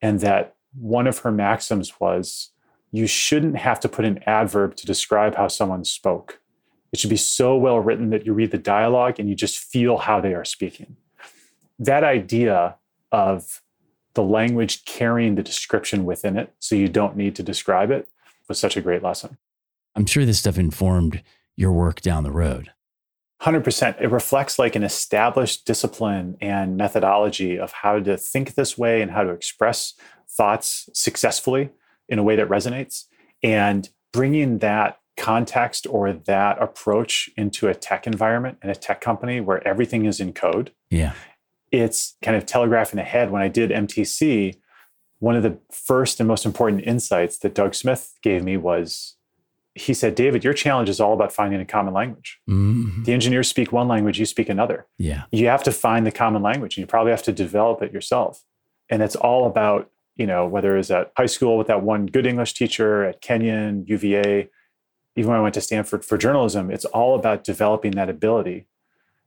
[0.01, 2.51] and that one of her maxims was
[2.91, 6.39] you shouldn't have to put an adverb to describe how someone spoke.
[6.91, 9.97] It should be so well written that you read the dialogue and you just feel
[9.97, 10.95] how they are speaking.
[11.77, 12.75] That idea
[13.11, 13.61] of
[14.13, 18.07] the language carrying the description within it so you don't need to describe it
[18.47, 19.37] was such a great lesson.
[19.95, 21.21] I'm sure this stuff informed
[21.55, 22.71] your work down the road.
[23.41, 24.01] 100%.
[24.01, 29.11] It reflects like an established discipline and methodology of how to think this way and
[29.11, 29.93] how to express
[30.29, 31.69] thoughts successfully
[32.07, 33.05] in a way that resonates.
[33.43, 39.39] And bringing that context or that approach into a tech environment and a tech company
[39.39, 41.13] where everything is in code Yeah.
[41.71, 44.55] it's kind of telegraphing ahead when I did MTC.
[45.19, 49.15] One of the first and most important insights that Doug Smith gave me was
[49.75, 52.39] he said, David, your challenge is all about finding a common language.
[52.49, 53.03] Mhm.
[53.03, 54.87] The engineers speak one language, you speak another.
[54.97, 55.23] Yeah.
[55.31, 58.43] You have to find the common language and you probably have to develop it yourself.
[58.89, 62.25] And it's all about, you know, whether it's at high school with that one good
[62.25, 64.49] English teacher, at Kenyon, UVA,
[65.17, 68.67] even when I went to Stanford for journalism, it's all about developing that ability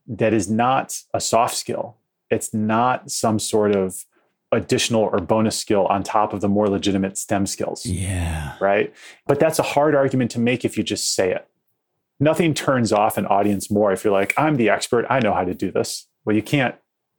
[0.07, 1.97] that is not a soft skill.
[2.31, 4.07] It's not some sort of
[4.53, 8.55] additional or bonus skill on top of the more legitimate STEM skills Yeah.
[8.61, 8.93] right?
[9.27, 11.47] But that's a hard argument to make if you just say it.
[12.21, 15.45] Nothing turns off an audience more if you're like, I'm the expert, I know how
[15.45, 16.07] to do this.
[16.25, 16.75] Well, you can't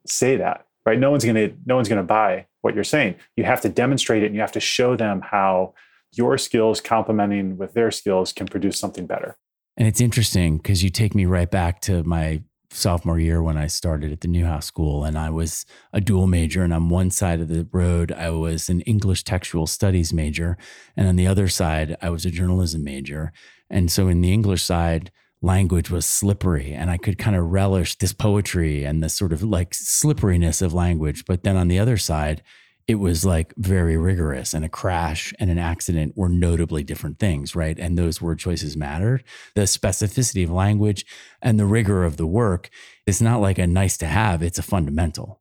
[0.08, 1.00] say that, right?
[1.00, 3.16] No one's gonna, no one's gonna buy what you're saying.
[3.38, 5.74] You have to demonstrate it and you have to show them how
[6.12, 9.38] your skills complementing with their skills can produce something better.
[9.78, 13.68] And it's interesting because you take me right back to my sophomore year when I
[13.68, 16.64] started at the Newhouse School, and I was a dual major.
[16.64, 20.58] And on one side of the road, I was an English textual studies major,
[20.96, 23.32] and on the other side, I was a journalism major.
[23.70, 27.98] And so, in the English side, language was slippery and I could kind of relish
[27.98, 31.24] this poetry and the sort of like slipperiness of language.
[31.26, 32.44] But then on the other side,
[32.90, 37.56] it was like very rigorous and a crash and an accident were notably different things,
[37.56, 37.78] right?
[37.78, 39.24] And those word choices mattered.
[39.54, 41.06] The specificity of language
[41.40, 42.72] and the rigor of the work
[43.06, 45.40] is not like a nice to have, it's a fundamental.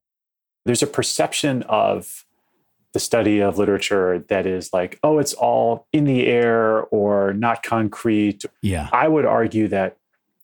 [0.67, 2.27] There's a perception of
[2.93, 7.63] the study of literature that is like, oh, it's all in the air or not
[7.63, 8.45] concrete.
[8.61, 8.91] Yeah.
[8.93, 9.97] I would argue that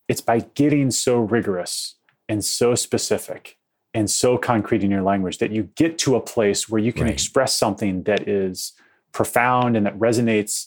[0.08, 1.96] it's by getting so rigorous
[2.30, 3.58] and so specific
[3.94, 7.04] and so concrete in your language that you get to a place where you can
[7.04, 7.12] right.
[7.12, 8.72] express something that is
[9.12, 10.66] profound and that resonates.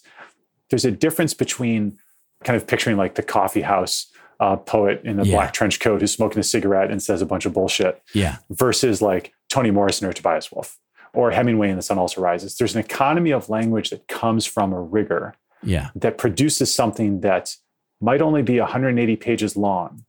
[0.70, 1.98] There's a difference between
[2.44, 4.08] kind of picturing like the coffee house
[4.40, 5.36] uh, poet in a yeah.
[5.36, 8.02] black trench coat who's smoking a cigarette and says a bunch of bullshit.
[8.14, 8.38] Yeah.
[8.50, 10.80] Versus like Toni Morrison or Tobias Wolff
[11.14, 12.56] or Hemingway in The Sun Also Rises.
[12.56, 15.36] There's an economy of language that comes from a rigor.
[15.64, 15.90] Yeah.
[15.96, 17.56] That produces something that
[18.00, 20.06] might only be 180 pages long,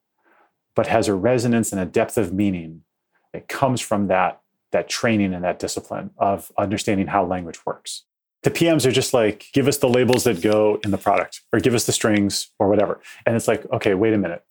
[0.76, 2.82] but has a resonance and a depth of meaning
[3.32, 8.04] it comes from that that training and that discipline of understanding how language works.
[8.42, 11.58] The PMs are just like, give us the labels that go in the product or
[11.58, 13.00] give us the strings or whatever.
[13.26, 14.44] And it's like, okay, wait a minute.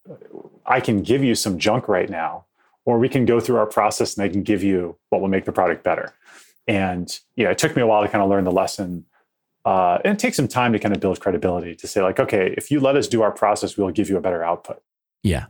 [0.65, 2.45] I can give you some junk right now,
[2.85, 5.45] or we can go through our process and I can give you what will make
[5.45, 6.13] the product better.
[6.67, 9.05] And yeah, it took me a while to kind of learn the lesson.
[9.63, 12.53] Uh, and it takes some time to kind of build credibility to say, like, okay,
[12.57, 14.81] if you let us do our process, we'll give you a better output.
[15.23, 15.45] Yeah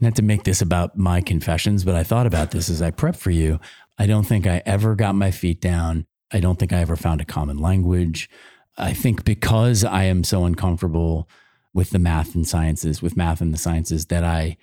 [0.00, 3.16] not to make this about my confessions, but I thought about this as I prepped
[3.16, 3.58] for you.
[3.98, 6.06] I don't think I ever got my feet down.
[6.32, 8.28] I don't think I ever found a common language.
[8.76, 11.28] I think because I am so uncomfortable
[11.72, 14.56] with the math and sciences, with math and the sciences, that I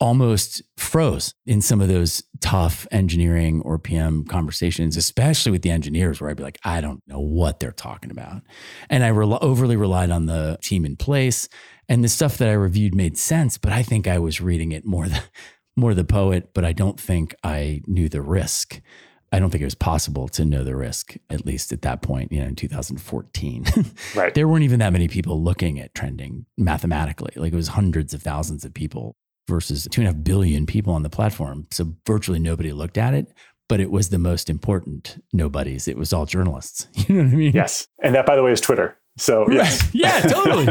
[0.00, 6.20] almost froze in some of those tough engineering or PM conversations, especially with the engineers,
[6.20, 8.42] where I'd be like, I don't know what they're talking about.
[8.88, 11.48] And I re- overly relied on the team in place.
[11.88, 14.84] And the stuff that I reviewed made sense, but I think I was reading it
[14.84, 15.22] more the
[15.76, 18.80] more the poet, but I don't think I knew the risk.
[19.30, 22.32] I don't think it was possible to know the risk, at least at that point,
[22.32, 23.66] you know, in 2014.
[24.16, 24.34] Right.
[24.34, 27.32] there weren't even that many people looking at trending mathematically.
[27.36, 30.92] Like it was hundreds of thousands of people versus two and a half billion people
[30.92, 31.66] on the platform.
[31.70, 33.32] So virtually nobody looked at it,
[33.68, 35.86] but it was the most important nobodies.
[35.88, 36.88] It was all journalists.
[37.08, 37.52] You know what I mean?
[37.52, 37.86] Yes.
[38.02, 38.96] And that, by the way, is Twitter.
[39.18, 39.88] So, yes.
[39.92, 40.68] yeah, totally.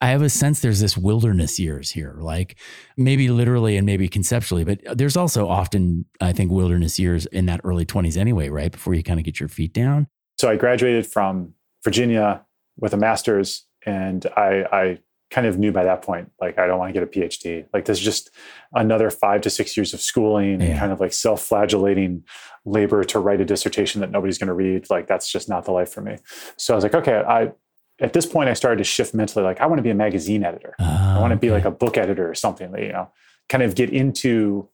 [0.00, 2.56] I have a sense there's this wilderness years here, like
[2.96, 7.62] maybe literally and maybe conceptually, but there's also often, I think, wilderness years in that
[7.64, 8.70] early 20s anyway, right?
[8.70, 10.06] Before you kind of get your feet down.
[10.38, 12.44] So I graduated from Virginia
[12.76, 14.98] with a master's, and I, I
[15.30, 17.66] kind of knew by that point, like, I don't want to get a PhD.
[17.72, 18.30] Like, there's just
[18.74, 20.66] another five to six years of schooling yeah.
[20.68, 22.22] and kind of like self flagellating
[22.66, 24.90] labor to write a dissertation that nobody's going to read.
[24.90, 26.18] Like, that's just not the life for me.
[26.58, 27.52] So I was like, okay, I,
[28.00, 29.44] at this point, I started to shift mentally.
[29.44, 30.74] Like, I want to be a magazine editor.
[30.78, 32.76] I want to be like a book editor or something.
[32.76, 33.10] You know,
[33.48, 34.68] kind of get into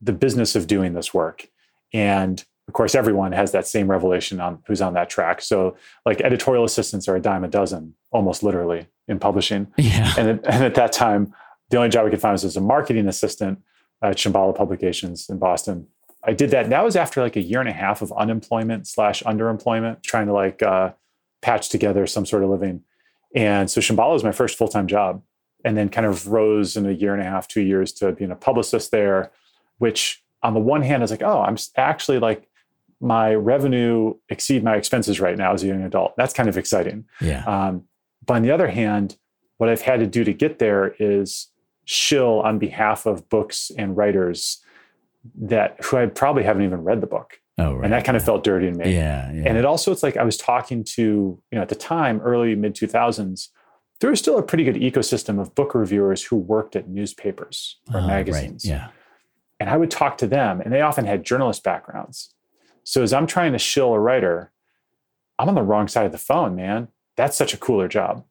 [0.00, 1.48] the business of doing this work.
[1.92, 5.42] And of course, everyone has that same revelation on who's on that track.
[5.42, 9.66] So, like, editorial assistants are a dime a dozen, almost literally, in publishing.
[9.76, 10.14] Yeah.
[10.16, 11.34] And, and at that time,
[11.70, 13.60] the only job I could find was as a marketing assistant
[14.02, 15.88] at Shambhala Publications in Boston.
[16.22, 16.64] I did that.
[16.64, 20.26] And That was after like a year and a half of unemployment slash underemployment, trying
[20.26, 20.92] to like uh,
[21.40, 22.82] patch together some sort of living.
[23.34, 25.22] And so Shambhala was my first full time job,
[25.64, 28.30] and then kind of rose in a year and a half, two years to being
[28.30, 29.30] a publicist there,
[29.78, 32.48] which on the one hand is like, oh, I'm actually like
[33.00, 36.16] my revenue exceed my expenses right now as a young adult.
[36.16, 37.04] That's kind of exciting.
[37.20, 37.44] Yeah.
[37.44, 37.84] Um,
[38.26, 39.16] but on the other hand,
[39.56, 41.48] what I've had to do to get there is
[41.84, 44.62] shill on behalf of books and writers
[45.34, 47.40] that who I probably haven't even read the book.
[47.60, 47.84] Oh, right.
[47.84, 48.94] And that kind of felt dirty to me.
[48.94, 49.44] Yeah, yeah.
[49.46, 52.54] And it also, it's like I was talking to, you know, at the time, early
[52.54, 53.48] mid 2000s,
[54.00, 58.00] there was still a pretty good ecosystem of book reviewers who worked at newspapers or
[58.00, 58.64] oh, magazines.
[58.64, 58.76] Right.
[58.76, 58.88] Yeah.
[59.58, 62.34] And I would talk to them, and they often had journalist backgrounds.
[62.82, 64.52] So as I'm trying to shill a writer,
[65.38, 66.88] I'm on the wrong side of the phone, man.
[67.16, 68.24] That's such a cooler job.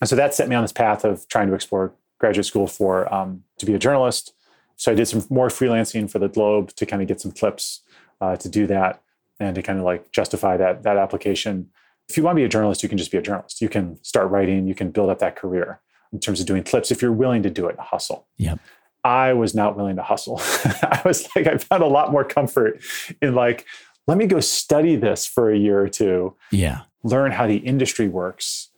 [0.00, 3.12] And so that set me on this path of trying to explore graduate school for
[3.12, 4.34] um, to be a journalist.
[4.76, 7.82] So I did some more freelancing for the Globe to kind of get some clips
[8.20, 9.02] uh, to do that
[9.40, 11.70] and to kind of like justify that that application.
[12.08, 13.60] If you want to be a journalist, you can just be a journalist.
[13.60, 14.66] You can start writing.
[14.66, 15.80] You can build up that career
[16.12, 17.78] in terms of doing clips if you're willing to do it.
[17.78, 18.26] Hustle.
[18.38, 18.60] Yep.
[19.04, 20.40] I was not willing to hustle.
[20.82, 22.82] I was like, I found a lot more comfort
[23.22, 23.66] in like,
[24.06, 26.34] let me go study this for a year or two.
[26.50, 26.82] Yeah.
[27.04, 28.70] Learn how the industry works.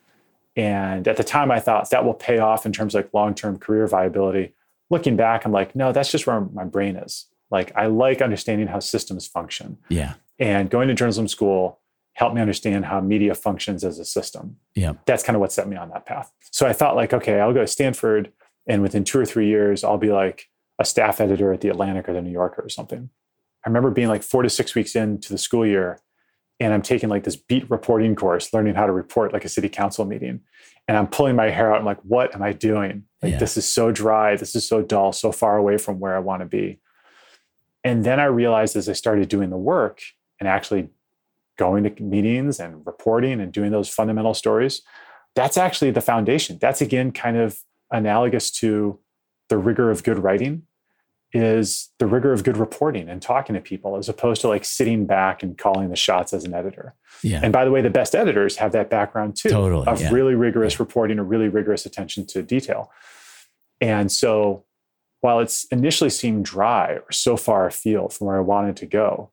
[0.57, 3.35] And at the time, I thought that will pay off in terms of like long
[3.35, 4.55] term career viability.
[4.91, 7.27] Looking back, I'm like, no, that's just where my brain is.
[7.51, 9.79] Like I like understanding how systems function.
[9.89, 10.15] Yeah.
[10.39, 11.81] And going to journalism school
[12.15, 14.57] helped me understand how media functions as a system.
[14.75, 14.95] Yeah.
[15.07, 16.33] That's kind of what set me on that path.
[16.51, 18.33] So I thought like, okay, I'll go to Stanford
[18.67, 22.09] and within two or three years, I'll be like a staff editor at the Atlantic
[22.09, 23.11] or the New Yorker or something.
[23.65, 26.01] I remember being like four to six weeks into the school year
[26.59, 29.69] and I'm taking like this beat reporting course, learning how to report like a city
[29.69, 30.41] council meeting.
[30.89, 31.79] And I'm pulling my hair out.
[31.79, 33.05] I'm like, what am I doing?
[33.23, 33.39] Like, Yeah.
[33.39, 34.37] this is so dry.
[34.37, 36.81] This is so dull, so far away from where I want to be.
[37.85, 40.03] And then I realized as I started doing the work
[40.39, 40.91] and actually
[41.59, 44.83] going to meetings and reporting and doing those fundamental stories,
[45.35, 46.59] that's actually the foundation.
[46.61, 48.99] That's again kind of analogous to
[49.49, 50.63] the rigor of good writing
[51.33, 55.07] is the rigor of good reporting and talking to people as opposed to like sitting
[55.07, 56.95] back and calling the shots as an editor.
[57.23, 57.41] Yeah.
[57.43, 60.11] And by the way, the best editors have that background too Totally, of yeah.
[60.11, 62.91] really rigorous reporting or really rigorous attention to detail.
[63.81, 64.65] And so
[65.21, 69.31] while it's initially seemed dry or so far afield from where I wanted to go,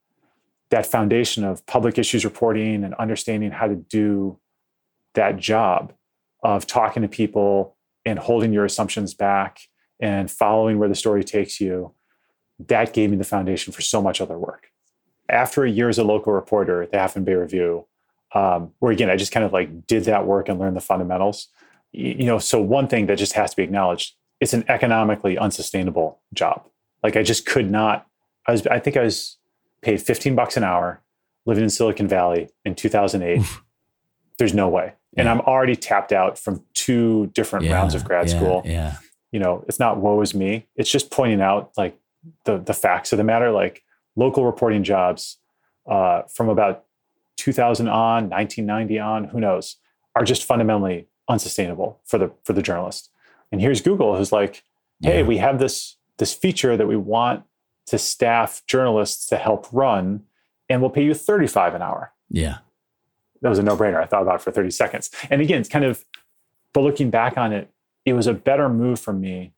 [0.69, 4.39] that foundation of public issues reporting and understanding how to do
[5.13, 5.93] that job
[6.43, 9.61] of talking to people and holding your assumptions back
[9.99, 11.93] and following where the story takes you,
[12.59, 14.67] that gave me the foundation for so much other work.
[15.29, 17.85] After a year as a local reporter at the Half Moon Bay Review,
[18.33, 21.47] um, where again, I just kind of like did that work and learned the fundamentals.
[21.91, 26.19] You know, so one thing that just has to be acknowledged, it's an economically unsustainable
[26.33, 26.67] job.
[27.03, 28.07] Like I just could not,
[28.47, 29.37] I was, I think I was
[29.81, 31.01] paid 15 bucks an hour
[31.45, 33.39] living in Silicon Valley in 2008.
[33.39, 33.63] Oof.
[34.37, 34.93] There's no way.
[35.15, 38.97] And I'm already tapped out from two different rounds of grad yeah, school Yeah.
[39.31, 41.97] you know it's not woe is me it's just pointing out like
[42.45, 43.81] the the facts of the matter like
[44.15, 45.37] local reporting jobs
[45.89, 46.83] uh, from about
[47.37, 49.77] 2000 on 1990 on who knows
[50.15, 53.09] are just fundamentally unsustainable for the for the journalist
[53.51, 54.63] and here's google who's like
[55.01, 55.27] hey Yeah.
[55.27, 57.43] we have this this feature that we want
[57.87, 60.23] to staff journalists to help run
[60.69, 62.57] and we'll pay you 35 an hour Yeah.
[63.41, 64.01] that was a no-brainer.
[64.01, 65.09] I thought about it for 30 seconds.
[65.29, 66.03] And again, it's kind of,
[66.73, 67.69] but looking back on it,
[68.03, 69.53] it was a better move for me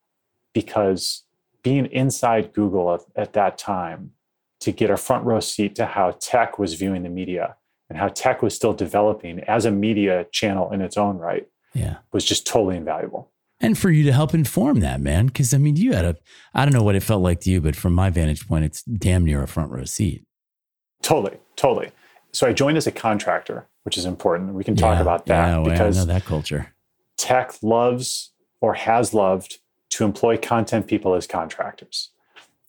[0.53, 1.23] because
[1.63, 4.11] being inside Google at, at that time
[4.59, 7.55] to get a front row seat to how tech was viewing the media
[7.89, 11.97] and how tech was still developing as a media channel in its own right Yeah.
[12.11, 13.31] was just totally invaluable.
[13.61, 15.29] And for you to help inform that, man.
[15.29, 16.15] Cause I mean, you had a,
[16.53, 18.83] I don't know what it felt like to you, but from my vantage point, it's
[18.83, 20.23] damn near a front row seat.
[21.01, 21.91] Totally, totally.
[22.31, 24.53] So I joined as a contractor, which is important.
[24.53, 26.73] We can talk Yeah, about that yeah, because I know that culture.
[27.17, 29.59] tech loves or has loved
[29.91, 32.11] to employ content people as contractors.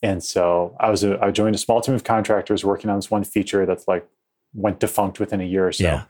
[0.01, 3.11] And so I was a, I joined a small team of contractors working on this
[3.11, 4.07] one feature that's like
[4.53, 5.83] went defunct within a year or so.
[5.83, 6.03] Yeah.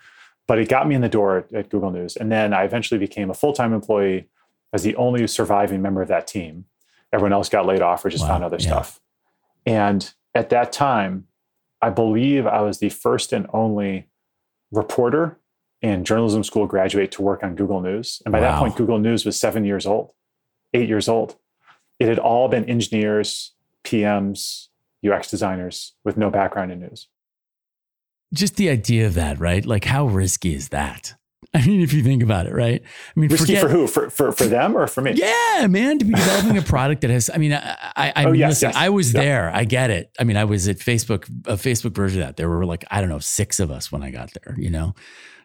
[0.48, 2.16] But it got me in the door at, at Google News.
[2.16, 4.28] And then I eventually became a full-time employee
[4.74, 6.66] as the only surviving member of that team.
[7.14, 8.68] Everyone else got laid off or just Wow, found other yeah.
[8.68, 9.02] stuff.
[9.66, 11.28] And at that time,
[11.82, 14.08] I believe I was the first and only
[14.72, 15.38] reporter
[15.82, 18.22] and journalism school graduate to work on Google News.
[18.26, 20.12] And by that point, Google News was seven years old,
[20.74, 21.38] eight years old.
[22.00, 23.54] It had all been engineers,
[23.84, 24.68] PMs,
[25.08, 27.08] UX designers with no background in news.
[28.34, 29.66] Just the idea of that, right?
[29.66, 31.16] Like, how risky is that?
[31.54, 32.82] I mean, if you think about it, right?
[32.84, 33.88] I mean, Risky forget, for who?
[33.88, 35.14] For, for, for them or for me?
[35.16, 37.30] Yeah, man, to be developing a product that has.
[37.34, 38.76] I mean, I, I, I Oh, mean, yes, listen, yes.
[38.78, 39.22] I was Yeah.
[39.22, 39.52] there.
[39.54, 40.12] I get it.
[40.20, 42.38] I mean, I was at Facebook, a Facebook version of that.
[42.38, 44.56] There were like I don't know six of us when I got there.
[44.58, 44.94] You know,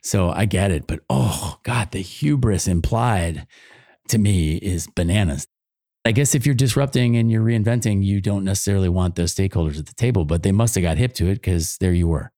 [0.03, 0.87] so I get it.
[0.87, 3.47] But oh god, the hubris implied
[4.09, 5.47] to me is bananas.
[6.05, 9.87] I guess if you're disrupting and you're reinventing, you don't necessarily want those stakeholders at
[9.87, 12.31] the table, but they must have got hip to it because there you were.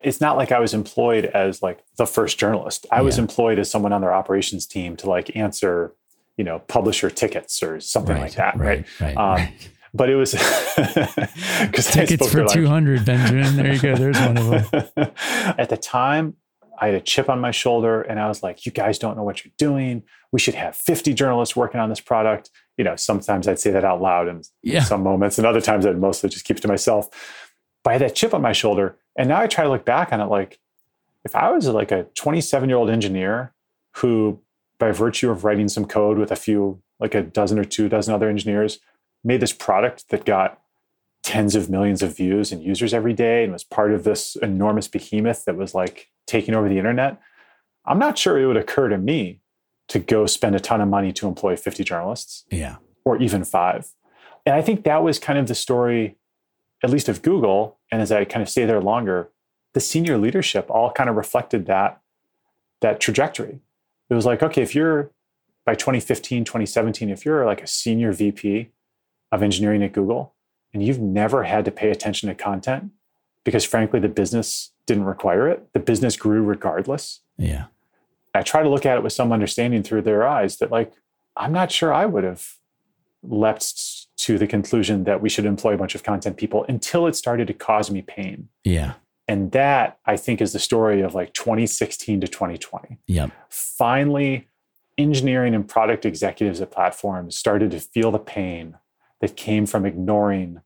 [0.00, 2.86] It's not like I was employed as like the first journalist.
[2.90, 5.92] I was employed as someone on their operations team to like answer,
[6.36, 8.56] you know, publisher tickets or something like that.
[8.56, 8.86] Right.
[9.00, 9.16] Right.
[9.16, 9.52] Um, right.
[9.92, 10.32] But it was
[11.60, 13.56] because Tickets for two hundred, Benjamin.
[13.56, 13.94] There you go.
[13.96, 14.86] There's one of them.
[15.58, 16.36] At the time,
[16.80, 19.22] I had a chip on my shoulder and I was like, you guys don't know
[19.24, 20.02] what you're doing.
[20.32, 22.50] We should have 50 journalists working on this product.
[22.78, 24.82] You know, sometimes I'd say that out loud in Yeah.
[24.84, 27.08] some moments, and other times I'd mostly just keep it to myself.
[27.84, 28.96] But I had that chip on my shoulder.
[29.20, 30.58] And now I try to look back on it like,
[31.24, 33.52] if I was like a 27 year old engineer
[33.96, 34.40] who,
[34.78, 38.14] by virtue of writing some code with a few, like a dozen or two dozen
[38.14, 38.78] other engineers,
[39.22, 40.58] made this product that got
[41.22, 44.88] tens of millions of views and users every day and was part of this enormous
[44.88, 47.20] behemoth that was like taking over the internet,
[47.84, 49.40] I'm not sure it would occur to me
[49.88, 52.76] to go spend a ton of money to employ 50 journalists Yeah.
[53.04, 53.90] or even five.
[54.46, 56.16] And I think that was kind of the story,
[56.82, 57.78] at least of Google.
[57.90, 59.30] And as I kind of stay there longer,
[59.74, 62.00] the senior leadership all kind of reflected that,
[62.80, 63.60] that trajectory.
[64.08, 65.10] It was like, okay, if you're
[65.64, 68.70] by 2015, 2017, if you're like a senior VP
[69.30, 70.34] of engineering at Google
[70.72, 72.90] and you've never had to pay attention to content,
[73.44, 75.72] because frankly, the business didn't require it.
[75.72, 77.20] The business grew regardless.
[77.38, 77.66] Yeah.
[78.34, 80.92] I try to look at it with some understanding through their eyes that, like,
[81.36, 82.46] I'm not sure I would have
[83.22, 87.16] leapt to the conclusion that we should employ a bunch of content people until it
[87.16, 88.48] started to cause me pain.
[88.64, 88.94] Yeah.
[89.28, 92.98] And that I think is the story of like 2016 to 2020.
[93.06, 93.28] Yeah.
[93.48, 94.48] Finally,
[94.98, 98.76] engineering and product executives at platforms started to feel the pain
[99.20, 100.60] that came from ignoring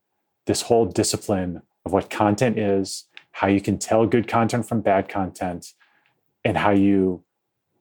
[0.47, 5.09] this whole discipline of what content is, how you can tell good content from bad
[5.09, 5.73] content,
[6.45, 7.23] and how you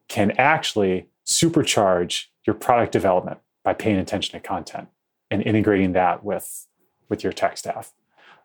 [0.08, 4.90] can actually supercharge your product development by paying attention to content
[5.32, 6.68] and integrating that with,
[7.10, 7.94] with your tech staff.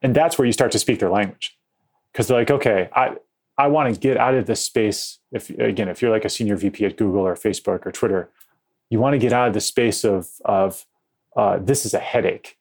[0.02, 1.58] And that's where you start to speak their language.
[2.12, 3.16] Because they're like, okay, I,
[3.58, 5.18] I want to get out of this space.
[5.32, 8.30] If again, if you're like a senior VP at Google or Facebook or Twitter,
[8.88, 10.86] you want to get out of the space of of
[11.36, 12.56] uh, this is a headache,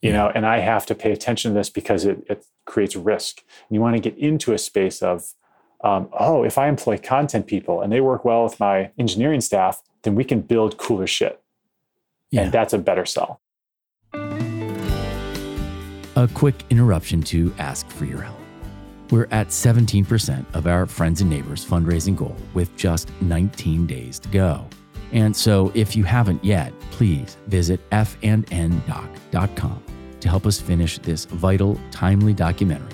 [0.00, 3.42] you know, and I have to pay attention to this because it, it creates risk.
[3.68, 5.34] And you want to get into a space of
[5.84, 9.82] um, oh, if I employ content people and they work well with my engineering staff,
[10.02, 11.42] then we can build cooler shit.
[12.30, 12.42] Yeah.
[12.42, 13.40] And that's a better sell.
[16.16, 18.38] A quick interruption to ask for your help.
[19.10, 24.28] We're at 17% of our friends and neighbors fundraising goal with just 19 days to
[24.30, 24.66] go.
[25.12, 29.82] And so if you haven't yet, please visit fandndoc.com
[30.20, 32.90] to help us finish this vital, timely documentary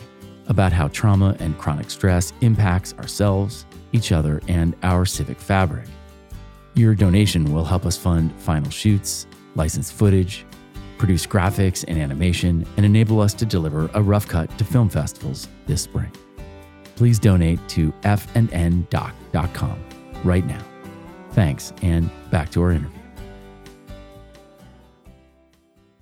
[0.49, 5.89] about how trauma and chronic stress impacts ourselves, each other, and our civic fabric.
[6.75, 10.47] Your donation will help us fund final shoots, license footage,
[10.97, 15.49] produce graphics and animation, and enable us to deliver a rough cut to film festivals
[15.67, 16.11] this spring.
[16.97, 19.85] Please donate to fandndoc.com
[20.25, 20.65] right now.
[21.33, 22.99] Thanks, and back to our interview.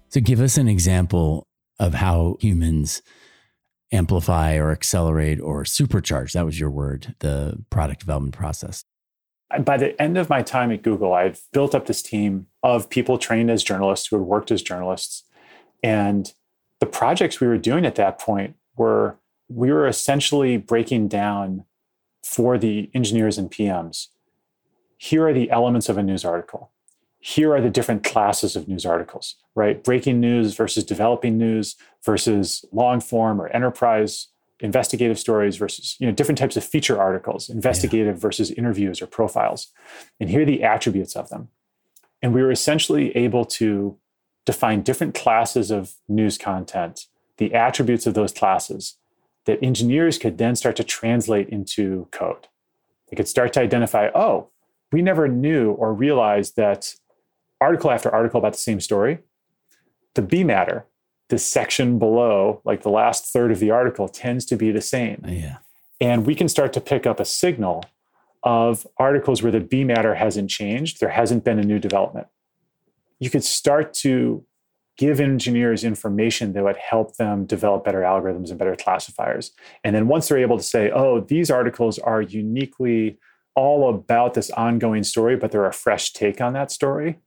[0.09, 1.47] So, give us an example
[1.79, 3.03] of how humans
[3.93, 8.85] amplify or accelerate or supercharge that was your word the product development process
[9.59, 13.19] by the end of my time at google i've built up this team of people
[13.19, 15.25] trained as journalists who had worked as journalists.
[15.83, 16.33] And
[16.79, 21.65] the projects we were doing at that point were we were essentially breaking down
[22.23, 24.09] for the engineers and pms
[25.03, 26.73] here are the elements of a news article.
[27.21, 29.83] Here are the different classes of news articles, right?
[29.83, 34.29] Breaking news versus developing news versus long form or enterprise
[34.61, 38.21] investigative stories versus you know different types of feature articles investigative yeah.
[38.21, 39.69] versus interviews or profiles.
[40.19, 41.49] And here are the attributes of them.
[42.23, 43.97] And we were essentially able to
[44.45, 47.07] define different classes of news content
[47.39, 48.97] the attributes of those classes
[49.47, 52.49] that engineers could then start to translate into code.
[53.09, 54.51] They could start to identify oh
[54.93, 56.95] we never knew or realized that
[57.61, 59.19] article after article about the same story,
[60.15, 60.87] the B matter,
[61.31, 65.25] the section below, like the last third of the article, tends to be the same.
[65.27, 65.59] Yeah.
[66.01, 67.85] And we can start to pick up a signal
[68.43, 72.27] of articles where the B matter hasn't changed, there hasn't been a new development.
[73.19, 74.45] You could start to
[74.97, 79.53] give engineers information that would help them develop better algorithms and better classifiers.
[79.85, 83.19] And then once they're able to say, oh, these articles are uniquely
[83.55, 87.19] all about this ongoing story, but they're a fresh take on that story,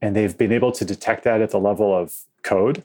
[0.00, 2.84] and they've been able to detect that at the level of code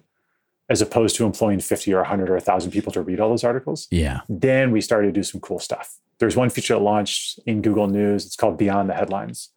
[0.72, 3.88] as opposed to employing 50 or 100 or 1000 people to read all those articles
[3.91, 7.61] yeah then we started to do some cool stuff there's one feature that launched in
[7.61, 9.49] google news it's called beyond the headlines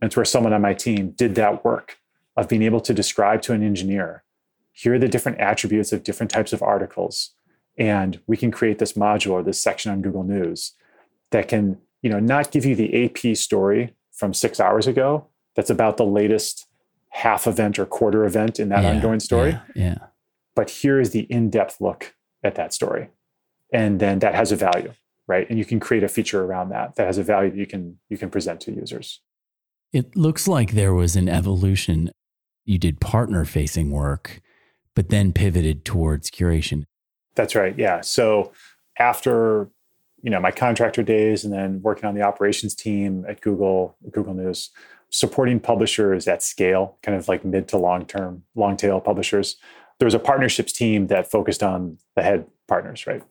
[0.00, 1.98] and it's where someone on my team did that work
[2.36, 4.22] of being able to describe to an engineer
[4.70, 7.32] here are the different attributes of different types of articles
[7.76, 10.74] and we can create this module or this section on google news
[11.30, 15.70] that can you know not give you the ap story from six hours ago that's
[15.70, 16.66] about the latest
[17.12, 19.50] half event or quarter event in that yeah, ongoing story.
[19.50, 19.98] Yeah, yeah.
[20.54, 23.08] But here is the in-depth look at that story.
[23.72, 24.92] And then that has a value,
[25.26, 25.48] right?
[25.48, 27.98] And you can create a feature around that that has a value that you can
[28.10, 29.20] you can present to users.
[29.92, 32.10] It looks like there was an evolution.
[32.64, 34.40] You did partner facing work,
[34.94, 36.84] but then pivoted towards curation.
[37.34, 37.76] That's right.
[37.78, 38.02] Yeah.
[38.02, 38.52] So
[38.98, 39.70] after
[40.22, 44.34] you know my contractor days and then working on the operations team at Google, Google
[44.34, 44.70] News,
[45.10, 49.56] supporting publishers at scale, kind of like mid to long term, long tail publishers.
[50.02, 53.22] There was a partnerships team that focused on the head partners, right?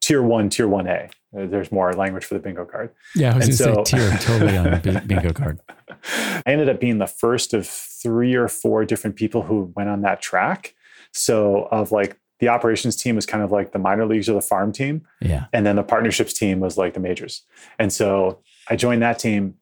[0.00, 1.10] Tier one, tier one A.
[1.36, 2.94] Uh, there's more language for the bingo card.
[3.14, 5.60] Yeah, I was to so, say tier totally on the bingo card.
[6.08, 10.00] I ended up being the first of three or four different people who went on
[10.00, 10.74] that track.
[11.12, 14.40] So, of like the operations team was kind of like the minor leagues or the
[14.40, 15.06] farm team.
[15.20, 15.44] Yeah.
[15.52, 17.42] And then the partnerships team was like the majors.
[17.78, 19.56] And so I joined that team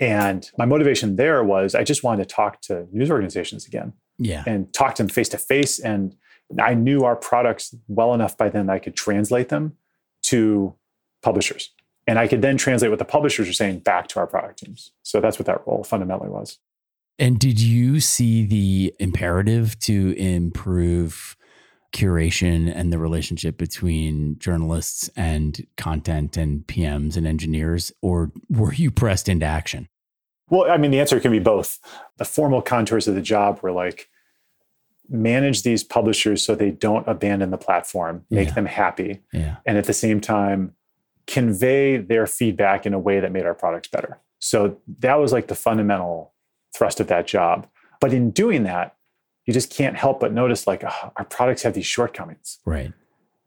[0.00, 3.92] and my motivation there was I just wanted to talk to news organizations again.
[4.20, 4.44] Yeah.
[4.46, 6.14] And talk to them face to face and
[6.58, 9.76] I knew our products well enough by then that I could translate them
[10.24, 10.74] to
[11.22, 11.70] publishers.
[12.06, 14.90] And I could then translate what the publishers are saying back to our product teams.
[15.02, 16.58] So that's what that role fundamentally was.
[17.18, 21.36] And did you see the imperative to improve
[21.94, 28.90] curation and the relationship between journalists and content and PMs and engineers, or were you
[28.90, 29.88] pressed into action?
[30.48, 31.78] Well, I mean, the answer can be both.
[32.16, 34.08] The formal contours of the job were like
[35.10, 38.54] manage these publishers so they don't abandon the platform, make Yeah.
[38.54, 39.56] them happy, Yeah.
[39.66, 40.74] and at the same time,
[41.26, 44.18] convey their feedback in a way that made our products better.
[44.38, 46.32] So that was like the fundamental
[46.74, 47.66] thrust of that job.
[48.00, 48.96] But in doing that,
[49.46, 52.58] you just can't help but notice like "Ah, our products have these shortcomings.
[52.64, 52.92] Right.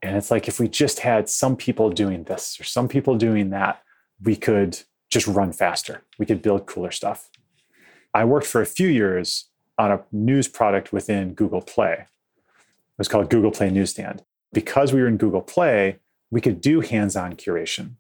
[0.01, 3.51] And it's like if we just had some people doing this or some people doing
[3.51, 3.82] that,
[4.22, 6.01] we could just run faster.
[6.20, 7.30] We could build cooler stuff.
[8.14, 11.93] I worked for a few years on a news product within Google Play.
[11.93, 14.24] It was called Google Play Newsstand.
[14.51, 15.99] Because we were in Google Play,
[16.30, 17.95] we could do hands on curation.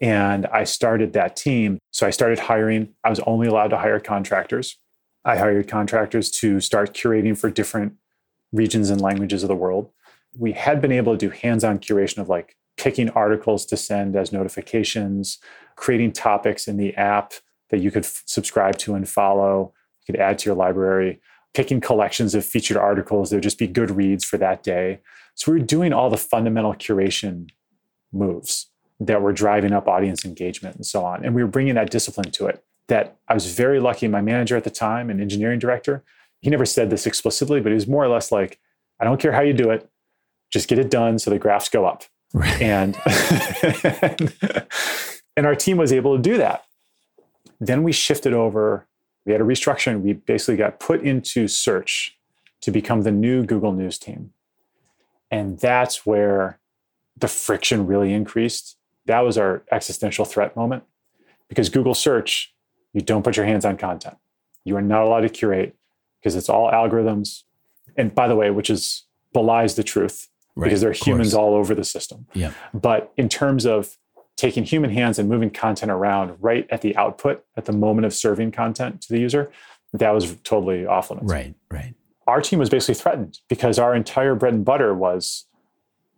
[0.00, 1.78] And I started that team.
[1.90, 2.94] So I started hiring.
[3.04, 4.76] I was only allowed to hire contractors.
[5.24, 7.94] I hired contractors to start curating for different
[8.52, 9.90] regions and languages of the world
[10.36, 14.32] we had been able to do hands-on curation of like picking articles to send as
[14.32, 15.38] notifications
[15.76, 17.32] creating topics in the app
[17.70, 19.72] that you could f- subscribe to and follow
[20.06, 21.20] you could add to your library
[21.54, 23.30] picking collections of featured articles.
[23.30, 25.00] That would just be good reads for that day.
[25.36, 27.50] So we were doing all the fundamental curation
[28.12, 28.66] moves
[29.00, 31.24] that were driving up audience engagement and so on.
[31.24, 32.64] And we were bringing that discipline to it.
[32.88, 34.08] That i was very lucky.
[34.08, 36.04] My manager at the time an engineering director
[36.40, 38.60] he never said this explicitly but he was more or less like
[39.00, 39.88] i don't care how you do it
[40.52, 42.04] just get it done so the graphs go up.
[42.32, 42.60] Right.
[42.60, 42.96] and
[45.36, 46.64] and our team was able to do that.
[47.60, 48.86] Then we shifted over
[49.24, 52.16] we had a restructuring we basically got put into search
[52.60, 54.32] to become the new google news team
[55.30, 56.58] and that's where
[57.16, 60.82] the friction really increased that was our existential threat moment
[61.48, 62.54] because google search
[62.92, 64.16] you don't put your hands on content
[64.64, 65.74] you are not allowed to curate
[66.20, 67.42] because it's all algorithms
[67.96, 70.66] and by the way which is belies the truth Right.
[70.66, 71.40] because there are humans course.
[71.40, 72.26] all over the system.
[72.32, 72.52] Yeah.
[72.72, 73.98] But in terms of
[74.36, 78.12] taking human hands and moving content around right at the output, at the moment of
[78.12, 79.50] serving content to the user,
[79.92, 81.30] that was totally off limits.
[81.30, 81.54] Right.
[81.70, 81.94] Right.
[82.26, 85.46] Our team was basically threatened because our entire bread and butter was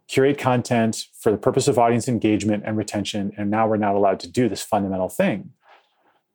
[0.09, 3.33] curate content for the purpose of audience engagement and retention.
[3.37, 5.51] And now we're not allowed to do this fundamental thing.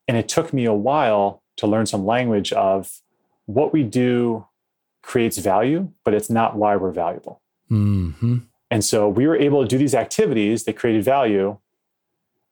[0.07, 2.99] And it took me a while to learn some language of
[3.45, 4.45] what we do
[5.01, 7.41] creates value, but it's not why we're valuable.
[7.69, 11.57] hmm And so we were able to do these activities that created value,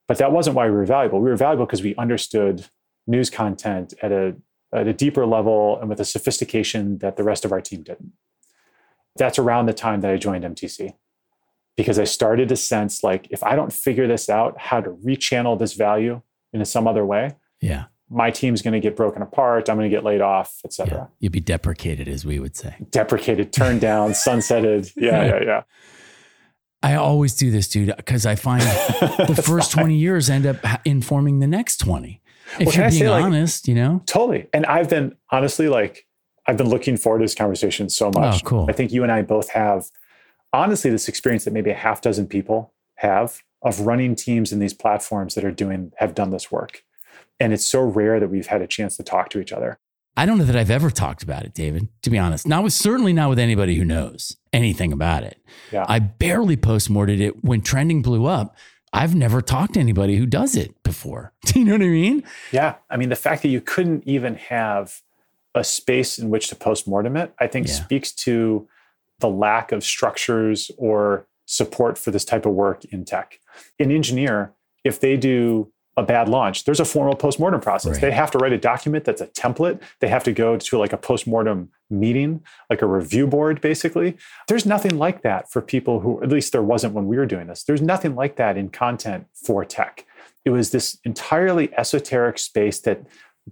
[0.09, 1.21] but that wasn't why we were valuable.
[1.21, 2.65] We were valuable because we understood
[3.07, 4.35] news content at a,
[4.73, 8.11] at a deeper level and with a sophistication that the rest of our team didn't.
[9.15, 10.93] That's around the time that I joined MTC
[11.77, 15.57] because I started to sense like, if I don't figure this out, how to rechannel
[15.59, 16.21] this value
[16.53, 17.85] in some other way, Yeah.
[18.09, 19.69] my team's going to get broken apart.
[19.69, 20.93] I'm going to get laid off, etc.
[20.93, 21.05] Yeah.
[21.19, 22.75] You'd be deprecated, as we would say.
[22.89, 24.91] Deprecated, turned down, sunsetted.
[24.97, 25.63] Yeah, yeah, yeah.
[26.81, 28.61] I always do this, dude, because I find
[29.27, 32.21] the first 20 years end up informing the next 20.
[32.59, 34.01] If Well, you're I say, being like- honest, you know?
[34.05, 34.47] Totally.
[34.53, 36.07] And I've been honestly like,
[36.47, 38.41] I've been looking forward to this conversation so oh, much.
[38.43, 38.65] Oh, cool.
[38.69, 39.89] I think you and I both have
[40.51, 44.73] honestly this experience that maybe a half dozen people have of running teams in these
[44.73, 46.83] platforms that are doing, have done this work.
[47.39, 49.79] And it's so rare that we've had a chance to talk to each other.
[50.19, 52.45] I don't know that I've ever talked about it, David, to be honest.
[52.45, 55.37] Not with certainly not with anybody who knows anything about it.
[55.71, 55.85] Yeah.
[55.87, 58.53] I barely postmorted it when trending blew up.
[58.91, 61.31] I've never talked to anybody who does it before.
[61.45, 62.23] Do you know what I mean?
[62.51, 62.75] Yeah.
[62.89, 64.99] I mean, the fact that you couldn't even have
[65.55, 67.73] a space in which to postmortem it, I think Yeah.
[67.75, 68.67] speaks to
[69.19, 73.39] the lack of structures or support for this type of work in tech.
[73.79, 74.51] An engineer,
[74.83, 77.93] if they do a bad launch, there's a formal postmortem process.
[77.93, 78.01] Right.
[78.01, 79.81] They have to write a document that's a template.
[79.99, 84.17] They have to go to like a postmortem meeting, like a review board, basically.
[84.47, 87.47] There's nothing like that for people who, at least there wasn't when we were doing
[87.47, 87.63] this.
[87.63, 90.05] There's nothing like that in content for tech.
[90.45, 93.03] It was this entirely esoteric space that,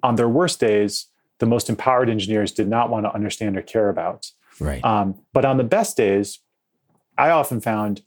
[0.03, 1.07] on their worst days,
[1.39, 4.31] the most empowered engineers did not want to understand or care about.
[4.59, 4.83] Right.
[4.83, 6.39] Um, but on the best days,
[7.17, 8.03] I often found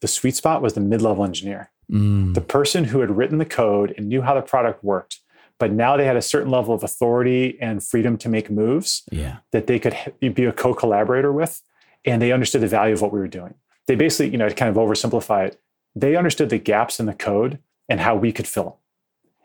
[0.00, 3.44] the sweet spot was the mid level engineer, Mm, the person who had written the
[3.44, 5.20] code and knew how the product worked.
[5.58, 9.38] But now they had a certain level of authority and freedom to make moves yeah.
[9.52, 11.62] that they could be a co collaborator with.
[12.04, 13.54] And they understood the value of what we were doing.
[13.86, 15.60] They basically, you know, to kind of oversimplify it,
[15.94, 18.72] they understood the gaps in the code and how we could fill them.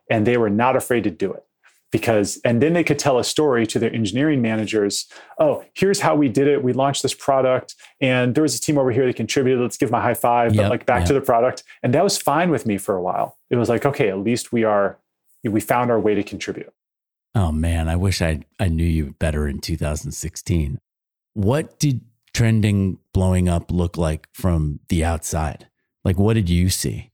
[0.10, 1.46] And they were not afraid to do it.
[1.92, 5.08] Because and then they could tell a story to their engineering managers
[5.40, 6.64] oh here's how we did it.
[6.64, 9.62] We launched this product and there was a team over here that contributed.
[9.62, 11.08] Let's give them a high five yep, but like back yep.
[11.08, 11.64] to the product.
[11.84, 13.38] And that was fine with me for a while.
[13.50, 15.00] It was like okay at least we are
[15.44, 16.74] we found our way to contribute.
[17.36, 20.80] Oh man i wish i i knew you better in 2016
[21.34, 22.02] what did
[22.38, 25.68] trending blowing up look like from the outside?
[26.04, 27.12] Like what did you see?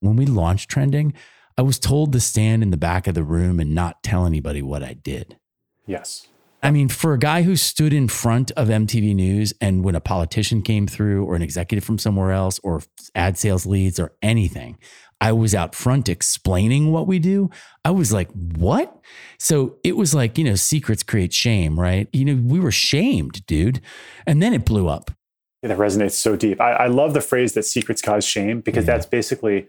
[0.00, 1.14] When we launched trending
[1.58, 4.62] I was told to stand in the back of the room and not tell anybody
[4.62, 5.38] what I did.
[5.86, 6.28] Yes.
[6.62, 10.00] I mean, for a guy who stood in front of MTV News and when a
[10.00, 12.82] politician came through or an executive from somewhere else or
[13.14, 14.78] ad sales leads or anything,
[15.20, 17.50] I was out front explaining what we do.
[17.84, 18.94] I was like, what?
[19.38, 22.08] So it was like, you know, secrets create shame, right?
[22.12, 23.80] You know, we were shamed, dude.
[24.26, 25.10] And then it blew up.
[25.62, 26.60] Yeah, that resonates so deep.
[26.60, 28.94] I, I love the phrase that secrets cause shame because yeah.
[28.94, 29.68] that's basically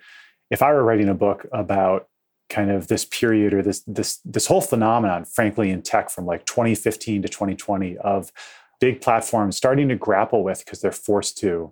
[0.50, 2.08] if I were writing a book about
[2.50, 6.46] kind of this period or this this this whole phenomenon, frankly, in tech from like
[6.46, 8.32] 2015 to 2020 of
[8.80, 11.72] big platforms starting to grapple with because they're forced to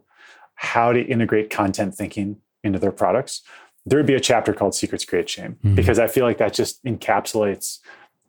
[0.56, 3.42] how to integrate content thinking into their products,
[3.86, 5.76] there would be a chapter called Secrets Create Shame mm-hmm.
[5.76, 7.80] because I feel like that just encapsulates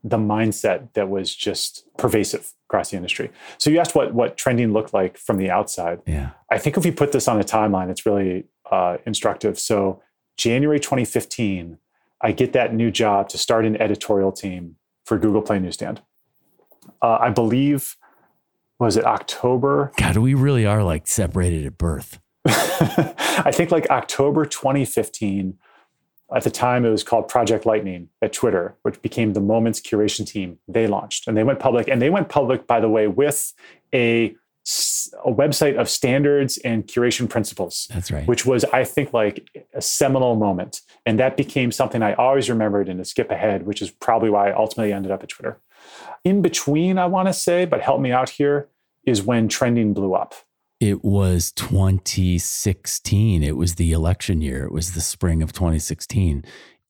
[0.04, 3.30] the mindset that was just pervasive across the industry.
[3.58, 6.00] So you asked what what trending looked like from the outside.
[6.06, 9.58] Yeah, I think if we put this on a timeline, it's really uh, instructive.
[9.58, 10.02] So
[10.36, 11.78] January 2015,
[12.20, 16.02] I get that new job to start an editorial team for Google Play Newsstand.
[17.02, 17.96] Uh, I believe,
[18.78, 19.92] was it October?
[19.96, 22.18] God, we really are like separated at birth.
[22.46, 25.58] I think like October 2015.
[26.34, 30.26] At the time, it was called Project Lightning at Twitter, which became the Moments curation
[30.26, 30.58] team.
[30.66, 31.86] They launched and they went public.
[31.86, 33.52] And they went public, by the way, with
[33.94, 34.34] a
[35.24, 37.88] a website of standards and curation principles.
[37.92, 38.26] That's right.
[38.26, 40.80] Which was, I think, like a seminal moment.
[41.04, 44.50] And that became something I always remembered and to skip ahead, which is probably why
[44.50, 45.60] I ultimately ended up at Twitter.
[46.24, 48.68] In between, I want to say, but help me out here,
[49.04, 50.34] is when trending blew up.
[50.80, 53.42] It was 2016.
[53.42, 54.64] It was the election year.
[54.64, 56.44] It was the spring of 2016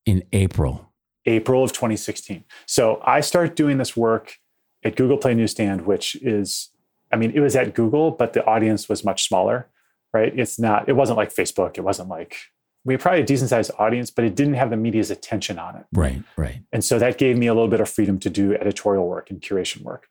[0.06, 0.92] in April.
[1.26, 2.44] April of 2016.
[2.64, 4.38] So I start doing this work
[4.82, 6.70] at Google Play Newsstand, which is
[7.12, 9.68] I mean, it was at Google, but the audience was much smaller,
[10.12, 10.32] right?
[10.38, 11.78] It's not, it wasn't like Facebook.
[11.78, 12.36] It wasn't like,
[12.84, 15.76] we had probably a decent sized audience, but it didn't have the media's attention on
[15.76, 15.84] it.
[15.92, 16.60] Right, right.
[16.72, 19.40] And so that gave me a little bit of freedom to do editorial work and
[19.40, 20.06] curation work.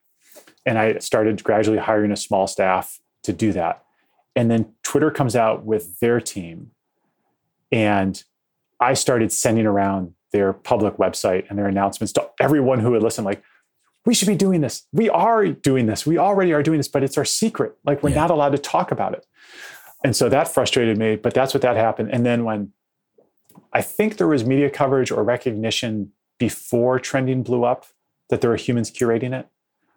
[0.66, 3.84] And I started gradually hiring a small staff to do that.
[4.36, 6.72] And then Twitter comes out with their team.
[7.72, 8.22] And
[8.80, 13.24] I started sending around their public website and their announcements to everyone who would listen,
[13.24, 13.42] like,
[14.06, 14.86] we should be doing this.
[14.92, 16.06] We are doing this.
[16.06, 17.76] We already are doing this, but it's our secret.
[17.84, 18.16] Like we're yeah.
[18.16, 19.26] not allowed to talk about it.
[20.04, 22.10] And so that frustrated me, but that's what that happened.
[22.12, 22.72] And then when
[23.74, 27.88] I think there was media coverage or recognition before trending blew up
[28.30, 29.48] that there were humans curating it.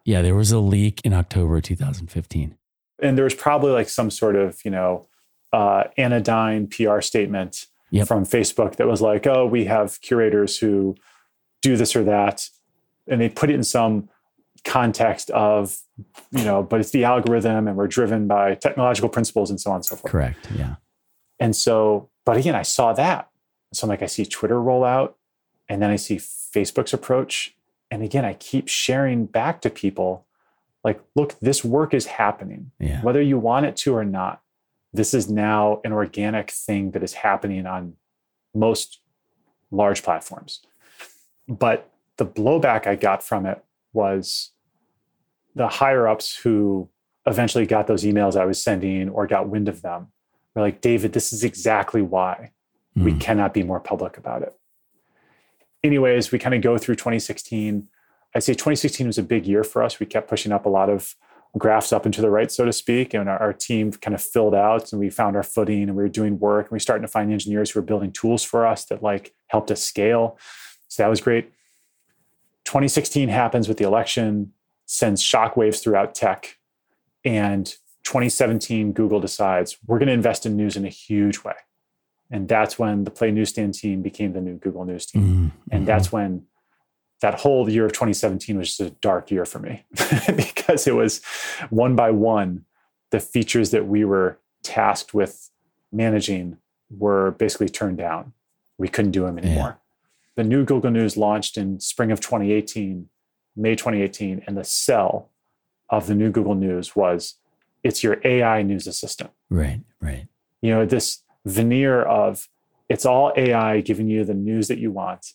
[0.05, 2.57] Yeah, there was a leak in October 2015.
[3.01, 5.07] And there was probably like some sort of, you know,
[5.53, 8.09] uh, anodyne PR statement yep.
[8.09, 10.97] from Facebook that was like, oh, we have curators who
[11.63, 12.49] do this or that
[13.11, 14.09] and they put it in some
[14.65, 15.79] context of
[16.33, 19.77] you know but it's the algorithm and we're driven by technological principles and so on
[19.77, 20.11] and so forth.
[20.11, 20.77] Correct yeah.
[21.41, 23.31] And so but again i saw that.
[23.73, 25.17] So i'm like i see twitter roll out
[25.69, 27.55] and then i see facebook's approach.
[27.91, 30.27] And again i keep sharing back to people
[30.85, 32.71] like look this work is happening.
[32.79, 33.01] Yeah.
[33.03, 34.43] whether you want it to or not
[34.93, 37.95] this is now an organic thing that is happening on
[38.55, 39.01] most
[39.71, 40.61] large platforms.
[41.47, 44.51] But the blowback I got from it was
[45.55, 46.89] the higher ups who
[47.27, 50.09] eventually got those emails I was sending or got wind of them
[50.55, 52.53] were like, David, this is exactly why
[52.97, 53.05] mm.
[53.05, 53.19] we hmm.
[53.19, 54.55] cannot be more public about it.
[55.85, 57.89] Anyways, we kind of go through 2016.
[58.35, 60.01] I'd say 2016 was a big year for us.
[60.01, 61.15] We kept pushing up a lot of
[61.57, 63.15] graphs up into the right, so to speak.
[63.15, 66.03] And our, our, team kind of filled out and we found our footing and we
[66.03, 68.85] were doing work and we started to find engineers who were building tools for us
[68.87, 70.39] that like helped us scale.
[70.89, 71.53] So that was great.
[72.69, 74.53] 2016 happens with the election,
[74.85, 76.59] sends shockwaves throughout tech.
[77.25, 77.65] And
[78.05, 81.55] 2017, Google decides we're going to invest in news in a huge way.
[82.31, 85.23] And that's when the Play Newsstand team became the new Google News team.
[85.23, 85.49] Mm-hmm.
[85.71, 86.45] And that's when
[87.23, 89.87] that whole year of 2017 was just a dark year for me
[90.37, 91.23] because it was
[91.71, 92.67] one by one,
[93.13, 95.49] the features that we were tasked with
[95.91, 96.59] managing
[96.91, 98.35] were basically turned down.
[98.77, 99.81] We couldn't do them anymore
[100.39, 103.09] the new Google News launched in spring of 2018,
[103.57, 105.31] May 2018, and the sell
[105.91, 107.35] of the new Google News was
[107.83, 109.31] it's your AI news assistant.
[109.51, 110.29] Right, right.
[110.63, 112.49] You know, this veneer of
[112.89, 115.33] it's all AI giving you the news that you want.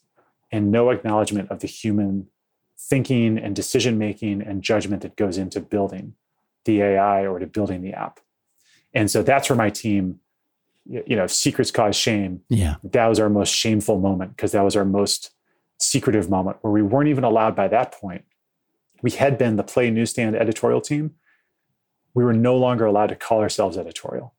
[0.53, 2.27] and no acknowledgement of the human
[2.79, 6.13] thinking and decision making and judgment that goes into building
[6.65, 8.19] the AI or to building the app.
[8.93, 10.19] And so that's where my team,
[10.85, 12.41] you know, secrets cause shame.
[12.49, 12.75] Yeah.
[12.83, 15.31] That was our most shameful moment because that was our most
[15.79, 18.25] secretive moment where we weren't even allowed by that point.
[19.01, 21.11] We had been the Play Newsstand editorial team.
[22.13, 24.33] We were no longer allowed to call ourselves editorial.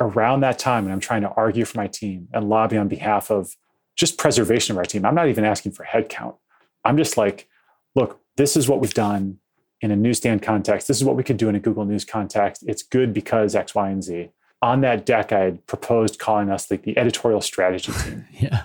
[0.00, 3.30] Around that time, and I'm trying to argue for my team and lobby on behalf
[3.30, 3.56] of
[3.94, 5.04] just preservation of our team.
[5.04, 6.36] I'm not even asking for headcount.
[6.84, 7.48] I'm just like,
[7.94, 9.38] look, this is what we've done
[9.80, 10.88] in a newsstand context.
[10.88, 12.64] This is what we could do in a Google News context.
[12.66, 14.30] It's good because X, Y, and Z.
[14.62, 18.26] On that deck, I had proposed calling us like the editorial strategy team.
[18.32, 18.64] yeah.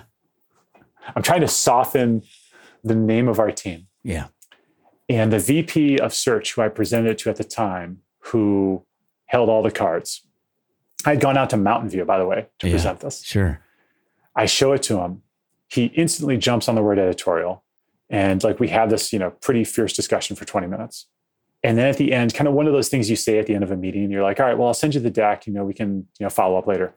[1.16, 2.22] I'm trying to soften
[2.84, 3.88] the name of our team.
[4.04, 4.28] Yeah.
[5.08, 8.84] And the VP of search, who I presented it to at the time, who
[9.26, 10.22] held all the cards,
[11.04, 12.74] I had gone out to Mountain View, by the way, to Yeah.
[12.74, 13.24] present this.
[13.24, 13.60] Sure.
[14.36, 15.22] I show it to him.
[15.68, 17.64] He instantly jumps on the word editorial.
[18.10, 21.06] And like we have this, you know, pretty fierce discussion for 20 minutes.
[21.62, 23.54] And then at the end, kind of one of those things you say at the
[23.54, 25.52] end of a meeting, you're like, all right, well, I'll send you the deck, you
[25.52, 26.94] know, we can, you know, follow up later.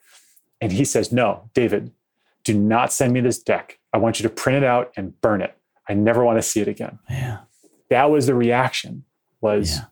[0.59, 1.91] And he says, no, David,
[2.43, 3.79] do not send me this deck.
[3.91, 5.57] I want you to print it out and burn it.
[5.89, 6.99] I never want to see it again.
[7.09, 7.39] Yeah.
[7.89, 9.03] That was the reaction
[9.41, 9.85] was Yeah.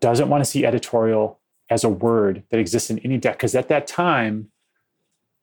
[0.00, 1.40] doesn't want to see editorial
[1.70, 3.36] as a word that exists in any deck.
[3.38, 4.50] Because at that time,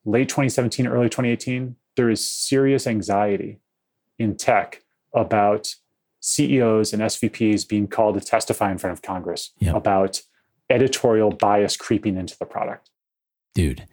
[0.06, 3.60] late 2017, early 2018, there is serious anxiety
[4.20, 5.76] in tech about
[6.28, 9.76] CEOs and SVPs being called to testify in front of Congress Yeah.
[9.76, 10.22] about
[10.70, 12.90] editorial bias creeping into the product.
[13.56, 13.86] Dude,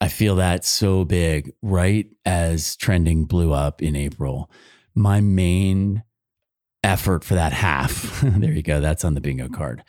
[0.00, 1.52] I feel that so big.
[1.62, 4.50] Right as trending blew up in April,
[4.94, 6.02] my main
[6.82, 9.84] effort for that half, there you go, that's on the bingo card,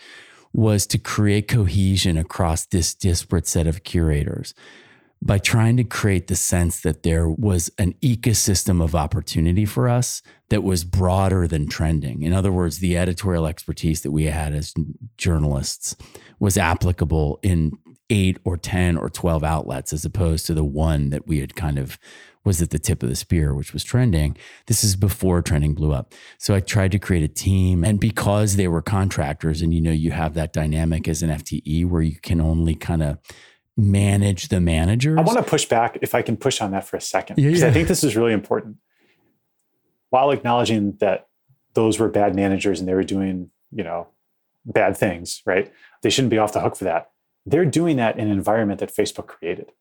[0.53, 4.53] was to create cohesion across this disparate set of curators
[5.21, 10.21] by trying to create the sense that there was an ecosystem of opportunity for us
[10.49, 12.23] that was broader than trending.
[12.23, 14.73] In other words, the editorial expertise that we had as
[15.17, 15.95] journalists
[16.39, 17.71] was applicable in
[18.09, 21.77] eight or 10 or 12 outlets as opposed to the one that we had kind
[21.77, 21.99] of
[22.43, 24.35] was at the tip of the spear, which was trending.
[24.67, 26.13] This is before trending blew up.
[26.37, 27.83] So I tried to create a team.
[27.83, 31.85] And because they were contractors, and you know, you have that dynamic as an FTE
[31.87, 33.19] where you can only kind of
[33.77, 35.17] manage the managers.
[35.19, 37.47] I want to push back if I can push on that for a second, Yeah,
[37.47, 37.67] because yeah.
[37.67, 38.77] I think this is really important.
[40.09, 41.27] While acknowledging that
[41.73, 44.07] those were bad managers and they were doing, you know,
[44.65, 45.71] bad things, right?
[46.01, 47.11] They shouldn't be off the hook for that.
[47.45, 49.71] They're doing that in an environment that Facebook created.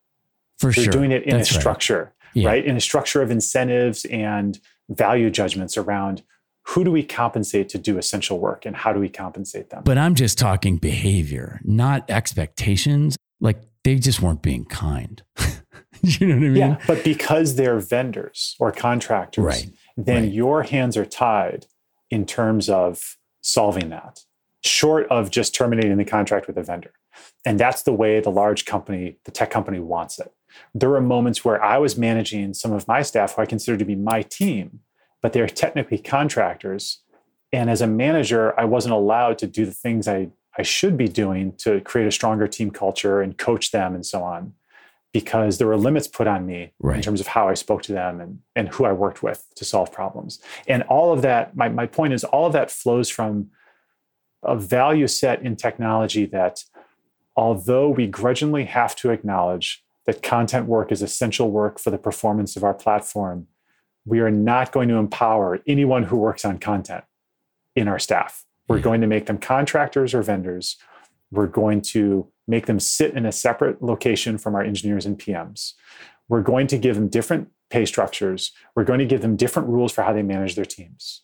[0.59, 0.85] for sure.
[0.85, 1.01] They're sure.
[1.01, 1.61] doing it in That's a right.
[1.61, 2.49] structure, Yeah.
[2.49, 2.65] right?
[2.65, 4.59] In a structure of incentives and
[4.89, 6.23] value judgments around
[6.67, 9.83] who do we compensate to do essential work and how do we compensate them?
[9.85, 13.17] But I'm just talking behavior, not expectations.
[13.41, 15.23] Like they just weren't being kind.
[16.03, 16.57] you know what I mean?
[16.57, 20.33] Yeah, but because they're vendors or contractors, Right, then right.
[20.33, 21.67] your hands are tied
[22.09, 24.21] in terms of solving that,
[24.65, 26.93] short of just terminating the contract with a vendor.
[27.45, 30.33] And that's the way the large company, the tech company wants it.
[30.73, 33.85] There were moments where I was managing some of my staff who I consider to
[33.85, 34.81] be my team,
[35.21, 37.03] but they're technically contractors.
[37.53, 41.09] And as a manager, I wasn't allowed to do the things I, I should be
[41.09, 44.55] doing to create a stronger team culture and coach them and so on
[45.21, 46.61] because there were limits put on me
[46.97, 49.65] in terms of how I spoke to them and, and who I worked with to
[49.65, 50.41] solve problems.
[50.67, 53.51] And all of that, my, my point is, all of that flows from
[54.43, 56.55] a value set in technology that,
[57.37, 62.57] although we grudgingly have to acknowledge that content work is essential work for the performance
[62.57, 63.47] of our platform,
[64.07, 67.05] we are not going to empower anyone who works on content
[67.77, 68.45] in our staff.
[68.69, 68.83] We're Yeah.
[68.89, 70.77] going to make them contractors or vendors.
[71.31, 75.75] We're going to make them sit in a separate location from our engineers and PMs.
[76.29, 78.53] We're going to give them different pay structures.
[78.75, 81.23] We're going to give them different rules for how they manage their teams.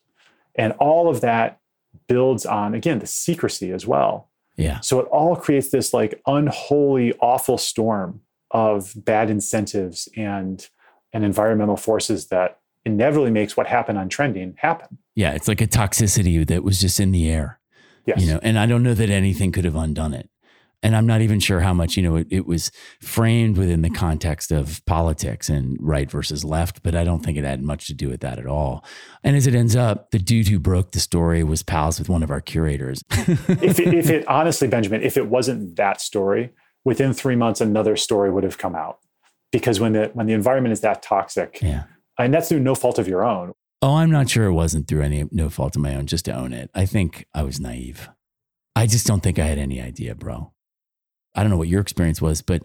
[0.54, 1.58] And all of that
[2.06, 4.28] builds on, again, the secrecy as well.
[4.56, 4.80] Yeah.
[4.80, 8.20] So it all creates this like unholy, awful storm
[8.50, 10.68] of bad incentives and,
[11.12, 14.98] and environmental forces that inevitably makes what happened on trending happen.
[15.14, 15.32] Yeah.
[15.32, 17.58] It's like a toxicity that was just in the air.
[18.06, 18.20] Yes.
[18.20, 20.28] you know and i don't know that anything could have undone it
[20.84, 22.70] and i'm not even sure how much you know it, it was
[23.00, 27.44] framed within the context of politics and right versus left but i don't think it
[27.44, 28.84] had much to do with that at all.
[29.22, 32.22] And as it ends up the dude who broke the story was pals with one
[32.22, 33.02] of our curators.
[33.64, 36.50] If, it, if it honestly, Benjamin, if it wasn't that story,
[36.84, 38.98] within three months another story would have come out.
[39.52, 41.84] Because when the when the environment is that toxic, yeah.
[42.18, 43.52] and that's through no fault of your own.
[43.82, 46.32] oh i'm not sure it wasn't through any no fault of my own just to
[46.32, 46.70] own it.
[46.74, 48.08] I think i was naive.
[48.76, 50.53] I just don't think i had any idea bro
[51.34, 52.62] i don't know what your experience was but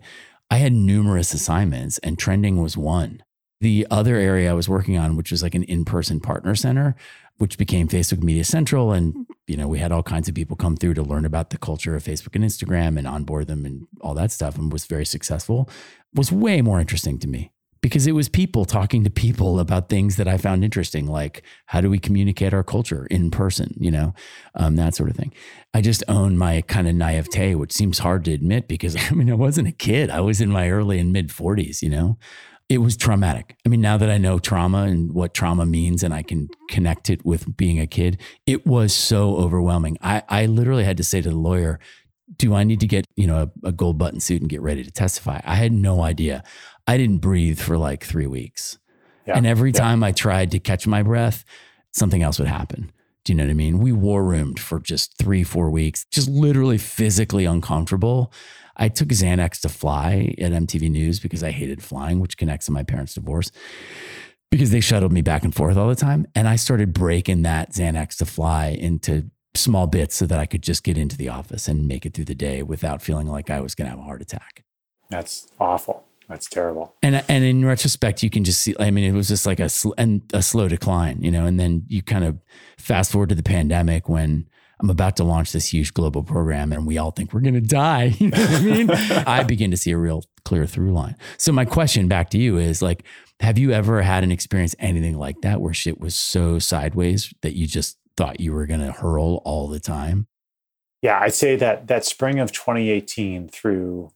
[0.49, 3.21] i had numerous assignments and trending was one
[3.61, 6.95] The other area I was working on, which was like an in person partner center,
[7.39, 8.93] which became Facebook Media Central.
[8.93, 11.57] And, you know, we had all kinds of people come through to learn about the
[11.57, 15.05] culture of Facebook and Instagram and onboard them and all that stuff and was very
[15.05, 15.69] successful,
[16.13, 17.51] was way more interesting to me
[17.81, 21.81] because it was people talking to people about things that I found interesting, like how
[21.81, 24.13] do we communicate our culture in person, you know,
[24.55, 25.33] um, that sort of thing.
[25.73, 29.31] I just own my kind of naivete, which seems hard to admit because I mean,
[29.31, 30.09] I wasn't a kid.
[30.09, 32.17] I was in my early and mid 40s, you know
[32.69, 33.57] it was traumatic.
[33.65, 37.09] I mean, now that I know trauma and what trauma means and I can connect
[37.09, 39.97] it with being a kid, it was so overwhelming.
[40.01, 41.79] I, I literally had to say to the lawyer,
[42.37, 44.83] do I need to get, you know, a, a gold button suit and get ready
[44.83, 45.41] to testify?
[45.43, 46.43] I had no idea.
[46.89, 48.79] I didn't breathe for like three weeks.
[49.27, 49.37] Yeah.
[49.37, 49.79] And every yeah.
[49.79, 51.45] time I tried to catch my breath,
[51.91, 52.91] something else would happen.
[53.23, 53.77] Do you know what I mean?
[53.77, 58.33] We war roomed for just three, four weeks, just literally physically uncomfortable.
[58.75, 62.71] I took Xanax to fly at MTV News because I hated flying, which connects to
[62.71, 63.51] my parents' divorce
[64.49, 66.25] because they shuttled me back and forth all the time.
[66.33, 70.63] And I started breaking that Xanax to fly into small bits so that I could
[70.63, 73.61] just get into the office and make it through the day without feeling like I
[73.61, 74.63] was going to have a heart attack.
[75.11, 76.03] That's awful.
[76.29, 76.95] That's terrible.
[77.01, 78.75] And and in retrospect, you can just see.
[78.79, 81.45] I mean, it was just like a sl- and a slow decline, you know.
[81.45, 82.37] And then you kind of
[82.77, 84.47] fast forward to the pandemic when
[84.79, 87.61] I'm about to launch this huge global program and we all think we're going to
[87.61, 88.13] die.
[88.19, 88.91] You know what I mean?
[89.27, 91.15] I begin to see a real clear through line.
[91.37, 93.03] So my question back to you is like,
[93.39, 97.55] have you ever had an experience anything like that where shit was so sideways that
[97.55, 100.27] you just thought you were going to hurl all the time?
[101.01, 104.11] Yeah, I'd say that that spring of 2018 through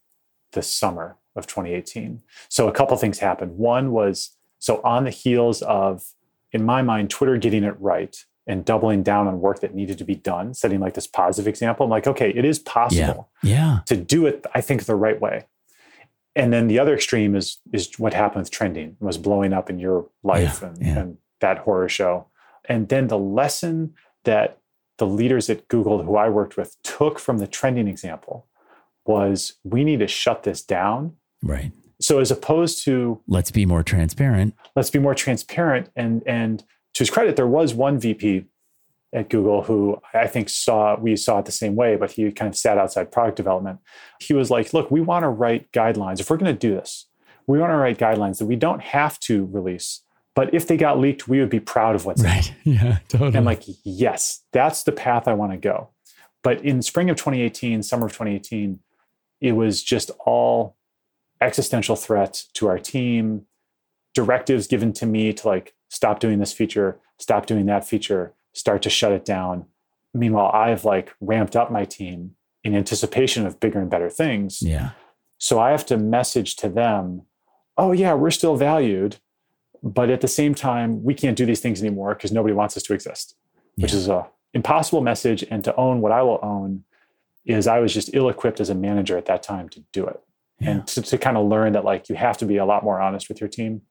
[0.51, 2.21] the summer of 2018.
[2.49, 3.57] So a couple things happened.
[3.57, 6.03] One was so on the heels of
[6.51, 8.15] in my mind Twitter getting it right
[8.45, 11.85] and doubling down on work that needed to be done, setting like this positive example.
[11.85, 13.55] I'm like, okay, it is possible yeah.
[13.55, 13.79] yeah.
[13.87, 15.45] to do it, I think, the right way.
[16.35, 19.79] And then the other extreme is is what happened with trending was blowing up in
[19.79, 20.99] your life yeah, and, yeah.
[20.99, 22.27] and that horror show.
[22.65, 24.59] And then the lesson that
[24.97, 28.47] the leaders at Google who I worked with took from the trending example
[29.05, 31.17] was we need to shut this down.
[31.43, 31.71] Right.
[32.01, 34.55] So as opposed to let's be more transparent.
[34.75, 36.63] Let's be more transparent and and
[36.93, 38.45] to his credit, there was one VP
[39.13, 42.49] at Google who I think saw we saw it the same way, but he kind
[42.49, 43.79] of sat outside product development.
[44.19, 46.19] He was like, "Look, we want to write guidelines.
[46.19, 47.05] If we're going to do this,
[47.47, 50.01] we want to write guidelines that we don't have to release,
[50.35, 52.53] but if they got leaked, we would be proud of what's right.
[52.65, 52.73] In.
[52.73, 53.35] Yeah, totally.
[53.35, 55.89] And like, yes, that's the path I want to go.
[56.41, 58.79] But in spring of 2018, summer of 2018,
[59.41, 60.75] it was just all
[61.43, 63.45] existential threats to our team,
[64.13, 68.81] directives given to me to like stop doing this feature, stop doing that feature, start
[68.83, 69.65] to shut it down.
[70.13, 74.61] Meanwhile, I've like ramped up my team in anticipation of bigger and better things.
[74.61, 74.91] Yeah.
[75.37, 77.23] So I have to message to them,
[77.77, 79.17] oh, yeah, we're still valued.
[79.81, 82.83] But at the same time, we can't do these things anymore because nobody wants us
[82.83, 83.35] to exist,
[83.75, 83.83] yeah.
[83.83, 85.43] which is a impossible message.
[85.51, 86.85] And to own what I will own
[87.45, 90.21] is I was just ill equipped as a manager at that time to do it.
[90.59, 90.69] Yeah.
[90.69, 93.01] And to, to kind of learn that like you have to be a lot more
[93.01, 93.81] honest with your team,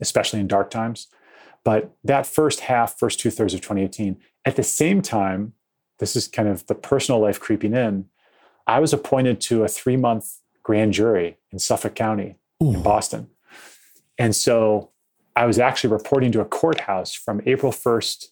[0.00, 1.08] especially in dark times.
[1.64, 5.52] But that first half, first two thirds of 2018, at the same time,
[5.98, 8.06] this is kind of the personal life creeping in.
[8.66, 12.74] I was appointed to a three month grand jury in Suffolk County Ooh.
[12.74, 13.28] in Boston.
[14.18, 14.90] And so
[15.36, 18.28] I was actually reporting to a courthouse from April 1st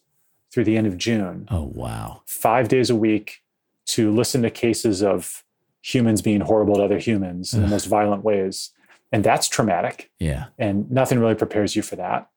[0.51, 1.47] through the end of June.
[1.49, 2.21] Oh, wow.
[2.25, 3.41] Five days a week
[3.87, 5.43] to listen to cases of
[5.81, 8.71] humans being horrible to other humans in the most violent ways.
[9.11, 10.11] And that's traumatic.
[10.19, 10.47] Yeah.
[10.57, 12.29] And nothing really prepares you for that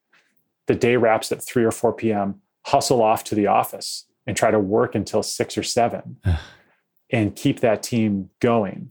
[0.67, 4.51] the day wraps at 3 or 4 p.m., hustle off to the office and try
[4.51, 6.19] to work until 6 or 7
[7.11, 8.91] and keep that team going.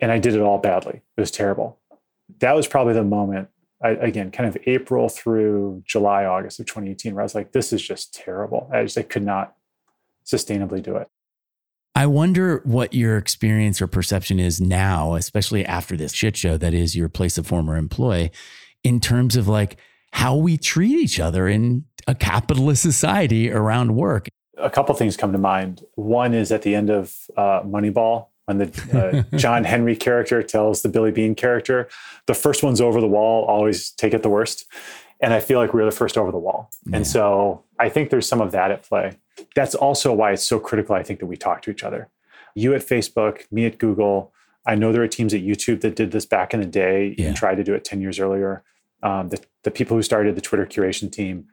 [0.00, 1.02] And I did it all badly.
[1.16, 1.78] It was terrible.
[2.40, 3.48] That was probably the moment,
[3.82, 7.72] I, again, kind of April through July, August of 2018, where I was like, this
[7.72, 8.68] is just terrible.
[8.72, 9.54] I just I could not
[10.26, 11.08] sustainably do it.
[11.94, 16.74] I wonder what your experience or perception is now, especially after this shit show that
[16.74, 18.32] is your place of former employee,
[18.82, 19.78] in terms of like,
[20.14, 24.28] how we treat each other in a capitalist society around work.
[24.56, 25.84] A couple things come to mind.
[25.96, 30.82] One is at the end of uh, Moneyball, when the uh, John Henry character tells
[30.82, 31.88] the Billy Beane character,
[32.26, 34.66] the first one's over the wall, always take it the worst.
[35.24, 36.70] And I feel like we're the first over the wall.
[36.86, 36.96] Yeah.
[36.96, 39.12] And so I think there's some of that at play.
[39.54, 42.08] That's also why it's so critical, I think, that we talk to each other.
[42.54, 44.32] You at Facebook, me at Google.
[44.66, 47.26] I know there are teams at YouTube that did this back in the day yeah.
[47.28, 48.62] and tried to do it 10 years earlier
[49.04, 51.46] um, the, the people who started the Twitter curation team.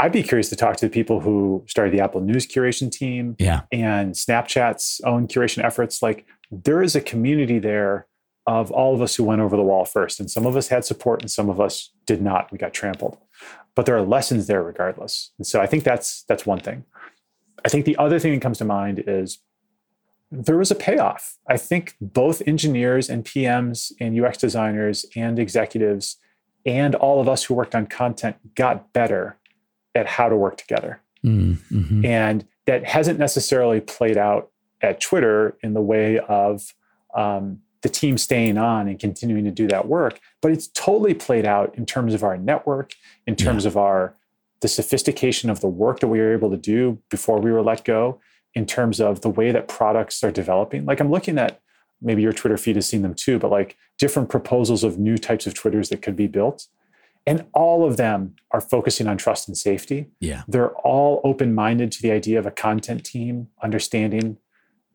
[0.00, 3.36] I'd be curious to talk to the people who started the Apple News curation team
[3.38, 3.62] yeah.
[3.72, 6.02] and Snapchat's own curation efforts.
[6.02, 8.06] Like there is a community there
[8.48, 10.18] of all of us who went over the wall first.
[10.18, 12.50] And some of us had support and some of us did not.
[12.50, 13.18] We got trampled.
[13.74, 15.32] But there are lessons there regardless.
[15.36, 16.86] And so I think that's that's one thing.
[17.62, 19.40] I think the other thing that comes to mind is
[20.32, 21.36] there was a payoff.
[21.46, 26.16] I think both engineers and PMs and UX designers and executives
[26.64, 29.36] and all of us who worked on content got better
[29.94, 31.02] at how to work together.
[31.22, 32.02] Mm-hmm.
[32.02, 36.74] And that hasn't necessarily played out at Twitter in the way of
[37.14, 41.46] um, the team staying on and continuing to do that work, but it's totally played
[41.46, 42.92] out in terms of our network,
[43.26, 43.68] in terms yeah.
[43.68, 44.14] of our
[44.60, 47.84] the sophistication of the work that we were able to do before we were let
[47.84, 48.20] go,
[48.54, 50.84] in terms of the way that products are developing.
[50.84, 51.60] Like I'm looking at
[52.00, 55.46] maybe your Twitter feed has seen them too, but like different proposals of new types
[55.46, 56.66] of Twitters that could be built.
[57.26, 60.06] And all of them are focusing on trust and safety.
[60.18, 60.44] Yeah.
[60.48, 64.38] They're all open minded to the idea of a content team, understanding,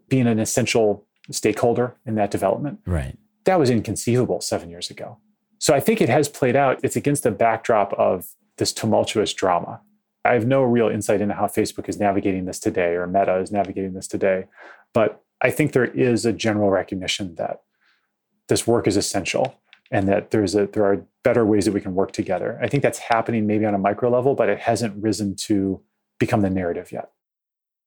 [0.09, 2.79] being an essential stakeholder in that development.
[2.85, 3.17] Right.
[3.45, 5.17] That was inconceivable seven years ago.
[5.59, 6.79] So I think it has played out.
[6.83, 9.81] It's against the backdrop of this tumultuous drama.
[10.25, 13.51] I have no real insight into how Facebook is navigating this today or Meta is
[13.51, 14.45] navigating this today.
[14.93, 17.61] But I think there is a general recognition that
[18.47, 19.59] this work is essential
[19.91, 22.59] and that there's a there are better ways that we can work together.
[22.61, 25.81] I think that's happening maybe on a micro level, but it hasn't risen to
[26.19, 27.11] become the narrative yet.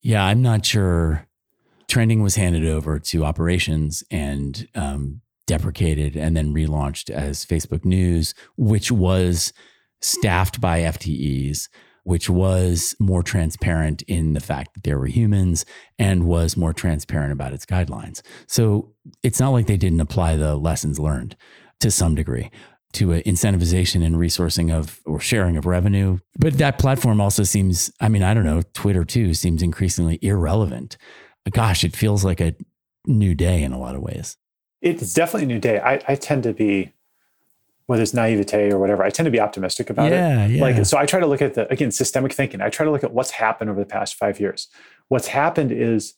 [0.02, 1.25] Yeah, I'm not sure.
[1.88, 8.34] Trending was handed over to operations and um, deprecated and then relaunched as Facebook News,
[8.56, 9.52] which was
[10.00, 11.68] staffed by FTEs
[12.06, 15.64] which was more transparent in the fact that there were humans
[15.98, 18.22] and was more transparent about its guidelines.
[18.46, 18.92] So
[19.24, 21.34] it's not like they didn't apply the lessons learned
[21.80, 22.48] to some degree
[22.92, 26.18] to incentivization and resourcing of or sharing of revenue.
[26.38, 30.96] But that platform also seems, I mean, I don't know, Twitter too seems increasingly irrelevant.
[31.50, 32.54] Gosh, it feels like a
[33.06, 34.36] new day in a lot of ways.
[34.82, 35.80] It's definitely a new day.
[35.80, 36.92] I, I tend to be
[37.86, 40.50] whether it's naivete or whatever, I tend to be optimistic about yeah, it.
[40.52, 40.60] Yeah.
[40.60, 42.60] Like, so I try to look at the, again, systemic thinking.
[42.60, 44.68] I try to look at what's happened over the past five years.
[45.08, 46.14] What's happened is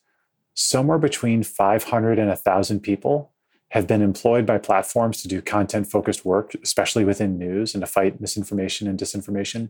[0.54, 3.32] somewhere between 500 and 1,000 people
[3.70, 7.86] have been employed by platforms to do content focused work, especially within news and to
[7.86, 9.68] fight misinformation and disinformation.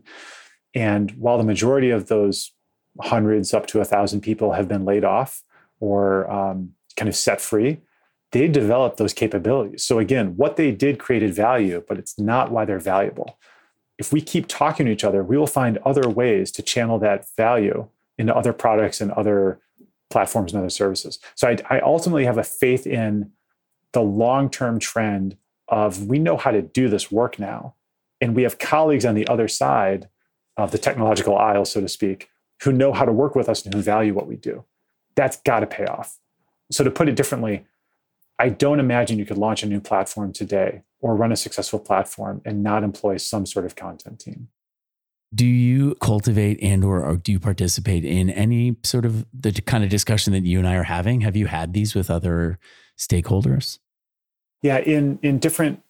[0.73, 2.53] And while the majority of those
[3.01, 5.43] hundreds up to a thousand people have been laid off
[5.79, 7.81] or um, kind of set free,
[8.31, 9.83] they developed those capabilities.
[9.83, 13.39] So again, what they did created value, but it's not why they're valuable.
[13.97, 17.25] If we keep talking to each other, we will find other ways to channel that
[17.35, 19.59] value into other products and other
[20.09, 21.19] platforms and other services.
[21.35, 23.31] So I, I ultimately have a faith in
[23.93, 27.75] the long-term trend of we know how to do this work now.
[28.21, 30.09] And we have colleagues on the other side
[30.57, 32.29] of the technological aisle, so to speak,
[32.63, 34.65] who know how to work with us and who value what we do.
[35.19, 36.17] That's got to pay off.
[36.71, 37.65] So to put it differently,
[38.39, 42.41] I don't imagine you could launch a new platform today or run a successful platform
[42.45, 44.47] and not employ some sort of content team.
[45.35, 49.83] Do you cultivate and or, or do you participate in any sort of the kind
[49.83, 51.19] of discussion that you and I are having?
[51.19, 52.57] Have you had these with other
[52.97, 53.79] stakeholders?
[54.61, 55.83] Yeah, in in different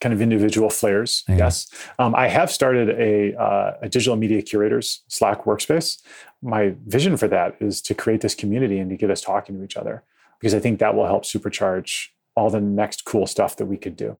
[0.00, 1.24] kind of individual flares.
[1.28, 1.38] Yeah.
[1.38, 1.68] Yes,
[1.98, 6.02] um, I have started a, uh, a digital media curators Slack workspace.
[6.46, 9.64] My vision for that is to create this community and to get us talking to
[9.64, 10.04] each other
[10.40, 13.96] because I think that will help supercharge all the next cool stuff that we could
[13.96, 14.16] do.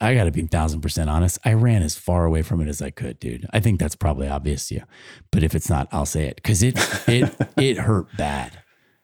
[0.00, 1.38] I got to be thousand percent honest.
[1.44, 3.46] I ran as far away from it as I could, dude.
[3.52, 4.82] I think that's probably obvious to you,
[5.32, 6.78] but if it's not, I'll say it because it
[7.08, 8.62] it it hurt bad.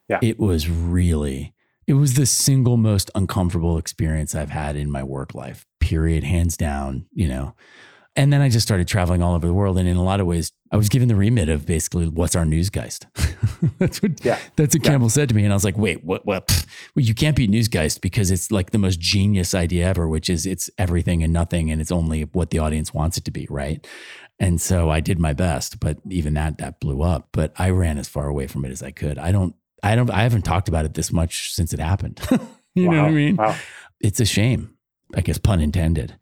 [0.09, 1.53] Yeah, it was really.
[1.86, 5.66] It was the single most uncomfortable experience I've had in my work life.
[5.80, 7.07] Period, hands down.
[7.12, 7.55] You know,
[8.17, 9.77] and then I just started traveling all over the world.
[9.77, 12.45] And in a lot of ways, I was given the remit of basically what's our
[12.45, 13.07] newsgeist.
[13.79, 14.39] that's what yeah.
[14.57, 14.91] that's what yeah.
[14.91, 15.43] Campbell said to me.
[15.43, 18.71] And I was like, wait, what what well, you can't be newsgeist because it's like
[18.71, 22.51] the most genius idea ever, which is it's everything and nothing and it's only what
[22.51, 23.85] the audience wants it to be, right?
[24.39, 27.29] And so I did my best, but even that that blew up.
[27.33, 29.19] But I ran as far away from it as I could.
[29.19, 32.21] I don't I don't I haven't talked about it this much since it happened.
[32.75, 32.95] you wow.
[32.95, 33.37] know what I mean?
[33.37, 33.57] Wow.
[34.01, 34.77] It's a shame,
[35.15, 36.15] I guess pun intended.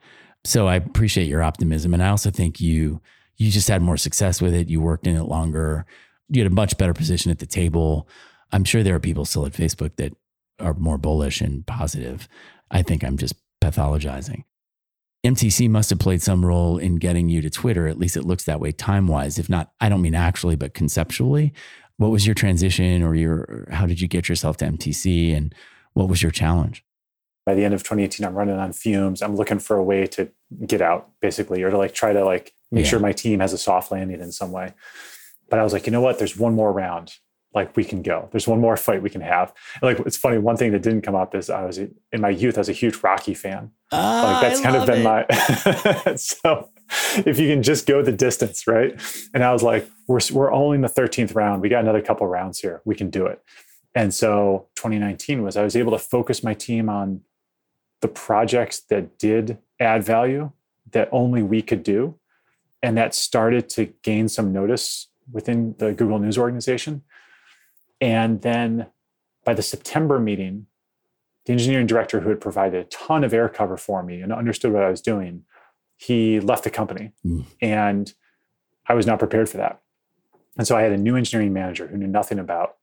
[0.44, 1.94] So I appreciate your optimism.
[1.94, 3.00] And I also think you
[3.36, 4.68] you just had more success with it.
[4.68, 5.86] You worked in it longer.
[6.28, 8.08] You had a much better position at the table.
[8.52, 10.14] I'm sure there are people still at Facebook that
[10.60, 12.28] are more bullish and positive.
[12.70, 14.44] I think I'm just pathologizing.
[15.24, 17.86] MTC must have played some role in getting you to Twitter.
[17.86, 19.38] At least it looks that way time wise.
[19.38, 21.52] If not, I don't mean actually, but conceptually.
[21.96, 25.54] What was your transition or your, how did you get yourself to MTC and
[25.92, 26.84] what was your challenge?
[27.44, 30.28] By the end of 2018 i'm running on fumes i'm looking for a way to
[30.66, 32.90] get out basically or to like try to like make yeah.
[32.90, 34.72] sure my team has a soft landing in some way
[35.48, 37.14] but i was like you know what there's one more round
[37.54, 38.28] like we can go.
[38.30, 39.52] There's one more fight we can have.
[39.80, 40.38] and like it's funny.
[40.38, 42.56] One thing that didn't come up is I was in my youth.
[42.56, 43.70] I was a huge Rocky fan.
[43.90, 46.06] Oh, like that's I kind of been it.
[46.06, 46.16] my.
[46.16, 46.70] so
[47.26, 48.98] if you can just go the distance, right?
[49.34, 51.62] And I was like, we're we're only in the 13th round.
[51.62, 52.80] We got another couple rounds here.
[52.84, 53.42] We can do it.
[53.94, 57.20] And so 2019 was I was able to focus my team on
[58.02, 60.50] the projects that did add value
[60.90, 62.18] that only we could do,
[62.82, 67.02] and that started to gain some notice within the Google News organization.
[68.00, 68.88] And then
[69.44, 70.66] by the September meeting,
[71.46, 74.72] the engineering director who had provided a ton of air cover for me and understood
[74.72, 75.44] what I was doing,
[75.96, 77.12] he left the company.
[77.24, 77.46] Mm.
[77.60, 78.12] And
[78.86, 79.80] I was not prepared for that.
[80.58, 82.76] And so I had a new engineering manager who knew nothing about,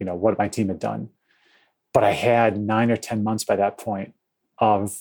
[0.00, 1.10] you know, what my team had done.
[1.92, 4.14] But I had nine or 10 months by that point
[4.58, 4.98] of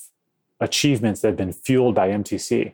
[0.60, 2.74] achievements that have been fueled by MTC.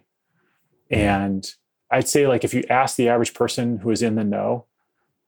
[0.92, 1.54] And
[1.92, 4.66] I'd say, like, if you ask the average person who is in the know,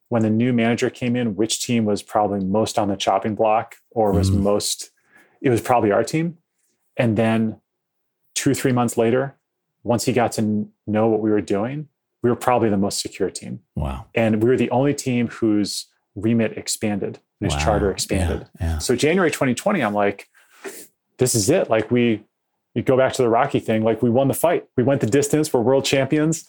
[0.09, 3.77] when the new manager came in, which team was probably most on the chopping block
[3.91, 4.41] or was mm.
[4.41, 4.91] most,
[5.41, 6.37] it was probably our team.
[6.97, 7.61] And then
[8.35, 9.35] two, or three months later,
[9.83, 11.87] once he got to know what we were doing,
[12.21, 13.61] we were probably the most secure team.
[13.75, 14.07] Wow.
[14.13, 17.59] And we were the only team whose remit expanded, whose wow.
[17.59, 18.47] charter expanded.
[18.59, 18.77] Yeah, yeah.
[18.79, 20.27] So January 2020, I'm like,
[21.21, 21.69] this is it.
[21.69, 22.25] Like we,
[22.73, 24.65] you go back to the Rocky thing, like we won the fight.
[24.75, 25.53] We went the distance.
[25.53, 26.45] We're world champions.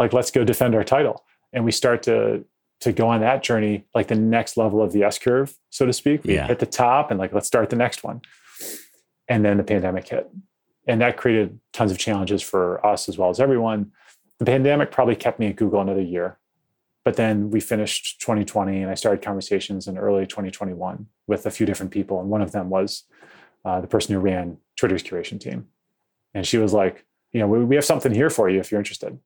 [0.00, 1.24] Like let's go defend our title.
[1.52, 2.44] And we start to
[2.80, 5.92] to go on that journey, like the next level of the S curve, so to
[5.92, 6.24] speak.
[6.24, 6.46] We yeah.
[6.46, 8.20] hit the top and like, let's start the next one.
[9.28, 10.28] And then the pandemic hit.
[10.86, 13.92] And that created tons of challenges for us as well as everyone.
[14.40, 16.38] The pandemic probably kept me at Google another year.
[17.02, 21.64] But then we finished 2020 and I started conversations in early 2021 with a few
[21.64, 22.20] different people.
[22.20, 23.04] And one of them was
[23.66, 25.66] uh, the person who ran Twitter's curation team.
[26.32, 28.80] And she was like, you know, we, we have something here for you if you're
[28.80, 29.18] interested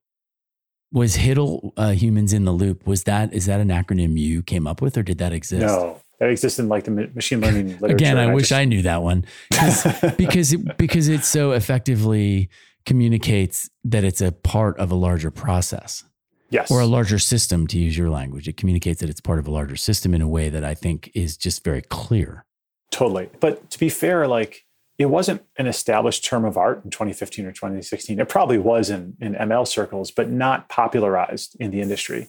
[0.93, 2.86] was HITL uh, humans in the loop?
[2.86, 5.62] Was that is that an acronym you came up with, or did that exist?
[5.62, 7.95] No, that exists in like the machine learning literature.
[7.95, 8.61] Again, I, I wish just...
[8.61, 9.24] I knew that one
[10.16, 12.49] because it, because it so effectively
[12.86, 16.05] communicates that it's a part of a larger process.
[16.53, 16.68] Yes.
[16.68, 18.49] Or a larger system, to use your language.
[18.49, 21.09] It communicates that it's part of a larger system in a way that I think
[21.14, 22.45] is just very clear.
[22.91, 23.28] Totally.
[23.41, 24.64] But to be fair, like
[24.99, 28.20] it wasn't an established term of art in 2015 or 2016.
[28.20, 32.28] It probably was in, in ML circles, but not popularized in the industry.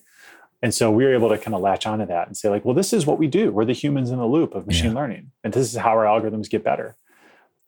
[0.61, 2.75] And so we were able to kind of latch onto that and say, like, well,
[2.75, 3.51] this is what we do.
[3.51, 4.97] We're the humans in the loop of machine yeah.
[4.97, 5.31] learning.
[5.43, 6.95] And this is how our algorithms get better.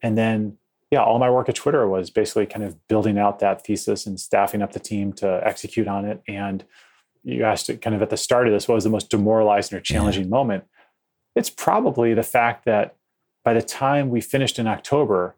[0.02, 0.58] And then,
[0.92, 4.20] yeah, all my work at Twitter was basically kind of building out that thesis and
[4.20, 6.22] staffing up the team to execute on it.
[6.28, 6.64] And
[7.24, 9.78] you asked it kind of at the start of this, what was the most demoralizing
[9.78, 10.30] or challenging yeah.
[10.30, 10.64] moment?
[11.36, 12.96] It's probably the fact that
[13.44, 15.36] by the time we finished in October,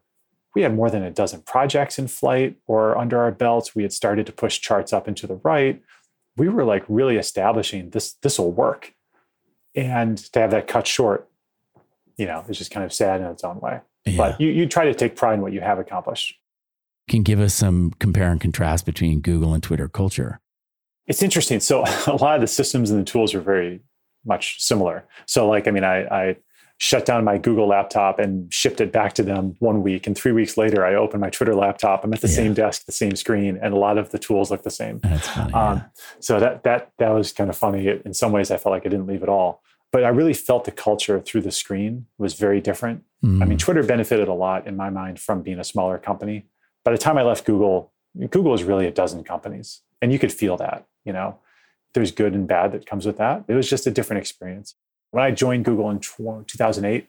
[0.54, 3.74] we had more than a dozen projects in flight or under our belts.
[3.74, 5.82] We had started to push charts up into the right.
[6.36, 8.94] We were like really establishing this this will work.
[9.74, 11.28] And to have that cut short,
[12.16, 13.80] you know, it's just kind of sad in its own way.
[14.06, 14.16] Yeah.
[14.16, 16.34] But you, you try to take pride in what you have accomplished.
[17.08, 20.40] Can give us some compare and contrast between Google and Twitter culture.
[21.06, 21.60] It's interesting.
[21.60, 23.82] So a lot of the systems and the tools are very
[24.26, 25.06] much similar.
[25.26, 26.36] So like, I mean, I, I
[26.78, 30.06] shut down my Google laptop and shipped it back to them one week.
[30.06, 32.04] And three weeks later, I opened my Twitter laptop.
[32.04, 32.34] I'm at the yeah.
[32.34, 35.00] same desk, the same screen, and a lot of the tools look the same.
[35.02, 35.54] That's funny.
[35.54, 35.84] Um, yeah.
[36.20, 37.88] So that that that was kind of funny.
[38.04, 39.62] In some ways, I felt like I didn't leave at all.
[39.92, 43.04] But I really felt the culture through the screen was very different.
[43.24, 43.42] Mm.
[43.42, 46.46] I mean, Twitter benefited a lot in my mind from being a smaller company.
[46.84, 50.32] By the time I left Google, Google was really a dozen companies, and you could
[50.32, 50.86] feel that.
[51.04, 51.38] You know,
[51.96, 53.44] there's good and bad that comes with that.
[53.48, 54.74] It was just a different experience.
[55.12, 57.08] When I joined Google in 2008,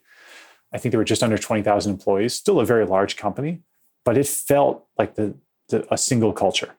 [0.72, 3.60] I think there were just under 20,000 employees, still a very large company,
[4.06, 5.36] but it felt like the,
[5.68, 6.76] the a single culture.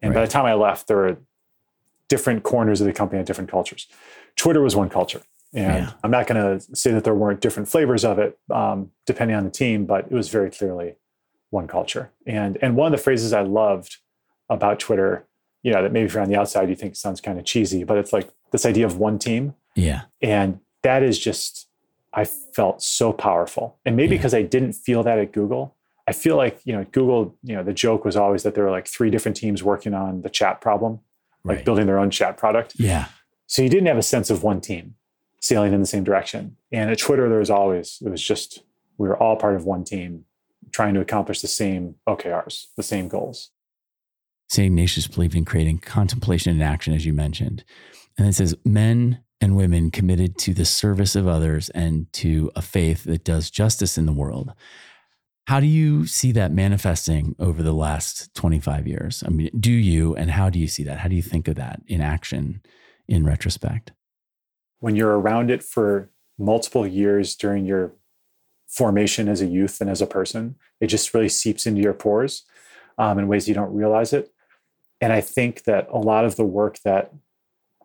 [0.00, 0.20] And right.
[0.20, 1.18] by the time I left, there were
[2.08, 3.86] different corners of the company and different cultures.
[4.34, 5.20] Twitter was one culture.
[5.52, 5.92] And yeah.
[6.02, 9.44] I'm not going to say that there weren't different flavors of it, um, depending on
[9.44, 10.94] the team, but it was very clearly
[11.50, 12.12] one culture.
[12.26, 13.98] And and one of the phrases I loved
[14.48, 15.26] about Twitter,
[15.62, 17.84] you know, that maybe if you're on the outside you think sounds kind of cheesy,
[17.84, 19.54] but it's like this idea of one team.
[19.74, 20.02] Yeah.
[20.20, 21.68] And that is just,
[22.12, 23.78] I felt so powerful.
[23.84, 24.18] And maybe yeah.
[24.18, 25.76] because I didn't feel that at Google,
[26.06, 28.70] I feel like, you know, Google, you know, the joke was always that there were
[28.70, 31.00] like three different teams working on the chat problem,
[31.44, 31.64] like right.
[31.64, 32.74] building their own chat product.
[32.76, 33.06] Yeah.
[33.46, 34.96] So you didn't have a sense of one team
[35.40, 36.56] sailing in the same direction.
[36.72, 38.62] And at Twitter, there was always, it was just,
[38.98, 40.24] we were all part of one team
[40.72, 43.50] trying to accomplish the same OKRs, the same goals.
[44.52, 44.66] St.
[44.66, 47.64] Ignatius believed in creating contemplation and action, as you mentioned.
[48.18, 52.62] And it says, men and women committed to the service of others and to a
[52.62, 54.52] faith that does justice in the world.
[55.48, 59.24] How do you see that manifesting over the last 25 years?
[59.26, 60.98] I mean, do you, and how do you see that?
[60.98, 62.62] How do you think of that in action
[63.08, 63.90] in retrospect?
[64.82, 67.92] when you're around it for multiple years during your
[68.66, 72.42] formation as a youth and as a person, it just really seeps into your pores
[72.98, 74.31] um, in ways you don't realize it.
[75.02, 77.12] And I think that a lot of the work that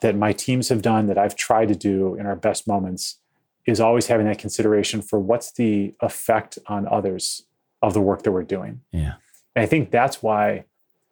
[0.02, 3.18] that my teams have done, that I've tried to do in our best moments,
[3.66, 7.48] is always having that consideration for what's the effect on others
[7.82, 8.82] of the work that we're doing.
[8.92, 9.16] Yeah.
[9.56, 10.66] And I think that's why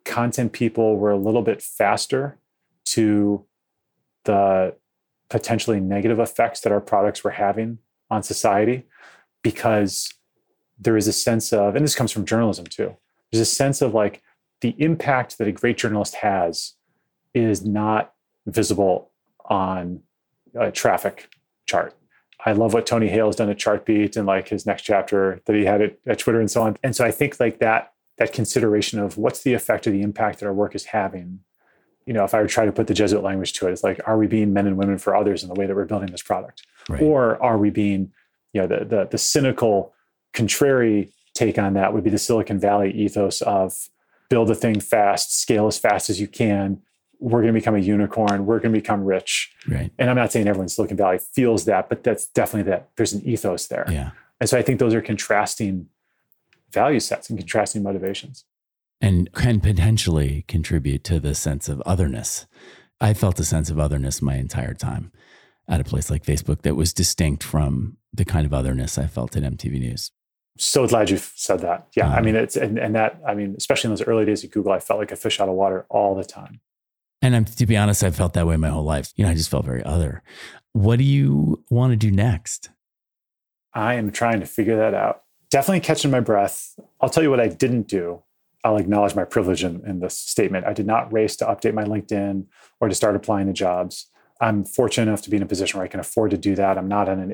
[0.04, 2.38] content people were a little bit faster
[2.86, 3.44] to
[4.26, 4.76] the
[5.30, 7.80] potentially negative effects that our products were having
[8.12, 8.86] on society
[9.42, 10.14] because
[10.78, 12.96] there is a sense of, and this comes from journalism too,
[13.32, 14.22] there's a sense of like
[14.62, 16.74] the impact that a great journalist has
[17.34, 18.14] is not
[18.46, 19.12] visible
[19.46, 20.02] on
[20.54, 21.30] a traffic
[21.66, 21.94] chart.
[22.46, 25.56] I love what Tony Haile has done at Chartbeat and like his next chapter that
[25.56, 26.78] he had at, at Twitter and so on.
[26.84, 30.40] And so I think like that that consideration of what's the effect of the impact
[30.40, 31.40] that our work is having.
[32.06, 33.84] You know, if I were to try to put the Jesuit language to it, it's
[33.84, 36.12] like, are we being men and women for others in the way that we're building
[36.12, 36.66] this product?
[36.88, 37.02] Right.
[37.02, 38.14] Or are we being,
[38.54, 39.94] you know, the, the the cynical,
[40.34, 43.90] contrary take on that would be the Silicon Valley ethos of
[44.30, 46.82] build a thing fast, scale as fast as you can.
[47.20, 48.46] We're going to become a unicorn.
[48.46, 49.54] We're going to become rich.
[49.68, 49.92] Right.
[49.98, 52.90] And I'm not saying everyone in Silicon Valley feels that, but that's definitely that.
[52.98, 53.86] There's an ethos there.
[53.90, 54.12] Yeah.
[54.40, 55.88] And so I think those are contrasting
[56.72, 58.44] value sets and contrasting motivations.
[59.02, 62.46] And can potentially contribute to the sense of otherness.
[63.00, 65.12] I felt a sense of otherness my entire time
[65.68, 69.36] at a place like Facebook that was distinct from the kind of otherness I felt
[69.36, 70.12] at MTV News.
[70.58, 71.88] So glad you said that.
[71.96, 72.08] Yeah.
[72.08, 72.22] I uh-huh.
[72.22, 74.80] mean, it's, and, and that, I mean, especially in those early days at Google, I
[74.80, 76.62] felt like a fish out of water all the time.
[77.22, 79.12] And I'm, to be honest, I've felt that way my whole life.
[79.16, 80.24] You know, I just felt very other.
[80.74, 82.70] What do you want to do next?
[83.74, 85.24] I am trying to figure that out
[85.56, 86.78] definitely catching my breath.
[87.00, 88.22] I'll tell you what I didn't do.
[88.66, 90.66] I'll acknowledge my privilege in, in this statement.
[90.66, 92.46] I did not race to update my LinkedIn
[92.82, 94.08] or to start applying to jobs.
[94.42, 96.78] I'm fortunate enough to be in a position where I can afford to do that.
[96.78, 97.32] I'm not on an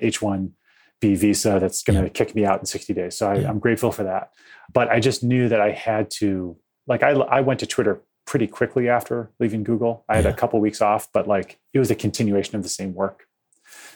[1.01, 2.09] H1B visa that's going to yeah.
[2.09, 3.15] kick me out in 60 days.
[3.15, 3.49] So I, yeah.
[3.49, 4.31] I'm grateful for that.
[4.73, 6.57] But I just knew that I had to,
[6.87, 10.05] like, I, I went to Twitter pretty quickly after leaving Google.
[10.07, 10.31] I had yeah.
[10.31, 13.25] a couple weeks off, but like it was a continuation of the same work.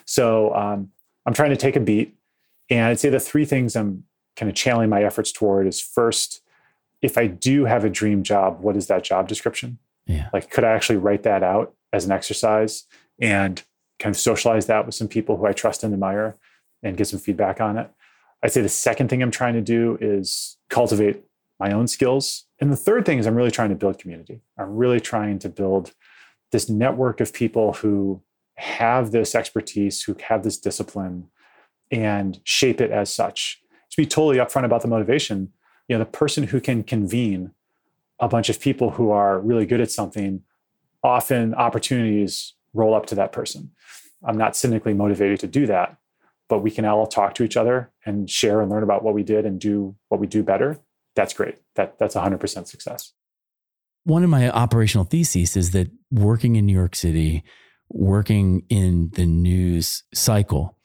[0.04, 0.90] So um,
[1.24, 2.16] I'm trying to take a beat.
[2.68, 4.04] And I'd say the three things I'm
[4.34, 6.42] kind of channeling my efforts toward is first,
[7.00, 9.78] if I do have a dream job, what is that job description?
[10.06, 10.28] Yeah.
[10.32, 12.84] Like, could I actually write that out as an exercise
[13.20, 13.62] and
[13.98, 16.36] kind of socialize that with some people who I trust and admire
[16.86, 17.90] and get some feedback on it?
[18.42, 21.24] I'd say the second thing I'm trying to do is cultivate
[21.58, 22.44] my own skills.
[22.60, 24.40] And the third thing is I'm really trying to build community.
[24.58, 25.92] I'm really trying to build
[26.52, 28.22] this network of people who
[28.56, 31.28] have this expertise, who have this discipline,
[31.90, 33.60] and shape it as such
[33.90, 35.52] to be totally upfront about the motivation,
[35.88, 37.52] you know, the person who can convene
[38.18, 40.42] a bunch of people who are really good at something,
[41.02, 43.70] often opportunities roll up to that person.
[44.24, 45.96] I'm not cynically motivated to do that,
[46.48, 49.22] but we can all talk to each other and share and learn about what we
[49.22, 50.78] did and do what we do better.
[51.14, 51.56] That's great.
[51.74, 53.12] That that's 100% success.
[54.04, 57.42] One of my operational theses is that working in New York City,
[57.88, 60.78] working in the news cycle,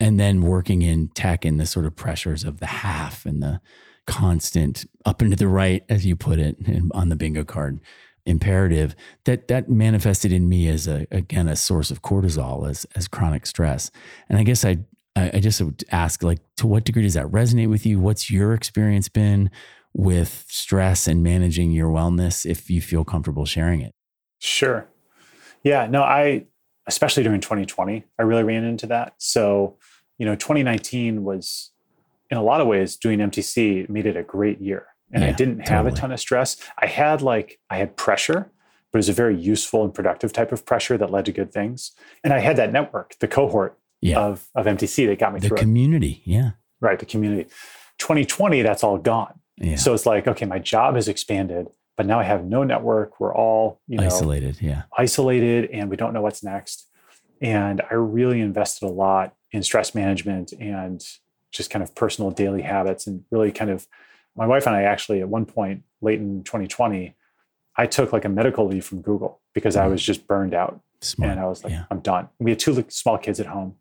[0.00, 3.60] and then working in tech and the sort of pressures of the half and the
[4.06, 6.56] constant up and to the right, as you put it
[6.92, 7.80] on the bingo card
[8.28, 8.94] imperative
[9.24, 13.46] that that manifested in me as a again a source of cortisol as as chronic
[13.46, 13.90] stress
[14.28, 14.76] and i guess i
[15.34, 17.98] i just would ask like to what degree does that resonate with you?
[17.98, 19.50] What's your experience been
[19.94, 23.94] with stress and managing your wellness if you feel comfortable sharing it?
[24.38, 24.88] Sure.
[25.62, 26.46] Yeah no i
[26.86, 29.14] especially during 2020 i really ran into that.
[29.18, 29.76] So
[30.18, 31.70] you know 2019 was
[32.30, 34.86] in a lot of ways doing mtc made it a great year.
[35.12, 35.92] And yeah, i didn't have totally.
[35.92, 36.56] a ton of stress.
[36.78, 38.50] I had like i had pressure
[38.90, 41.52] but it was a very useful and productive type of pressure that led to good
[41.52, 41.92] things.
[42.24, 44.18] And i had that network the cohort yeah.
[44.18, 46.30] of, of mtc that got me the through The community it.
[46.30, 46.50] yeah
[46.80, 47.48] right the community
[47.98, 49.76] 2020 that's all gone yeah.
[49.76, 53.34] so it's like okay my job has expanded but now i have no network we're
[53.34, 56.86] all you know isolated yeah isolated and we don't know what's next
[57.40, 61.04] and i really invested a lot in stress management and
[61.50, 63.86] just kind of personal daily habits and really kind of
[64.36, 67.14] my wife and I actually at one point late in 2020
[67.76, 69.90] I took like a medical leave from Google because I mm.
[69.90, 71.32] was just burned out Smart.
[71.32, 71.84] and I was like yeah.
[71.90, 72.28] I'm done.
[72.38, 73.76] We had two small kids at home.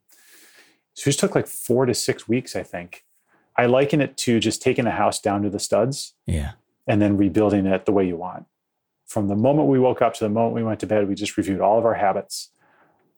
[0.98, 3.04] So it just took like 4 to 6 weeks I think.
[3.56, 6.16] I liken it to just taking a house down to the studs.
[6.26, 6.54] Yeah.
[6.88, 8.46] And then rebuilding it the way you want.
[9.06, 11.38] From the moment we woke up to the moment we went to bed, we just
[11.38, 12.50] reviewed all of our habits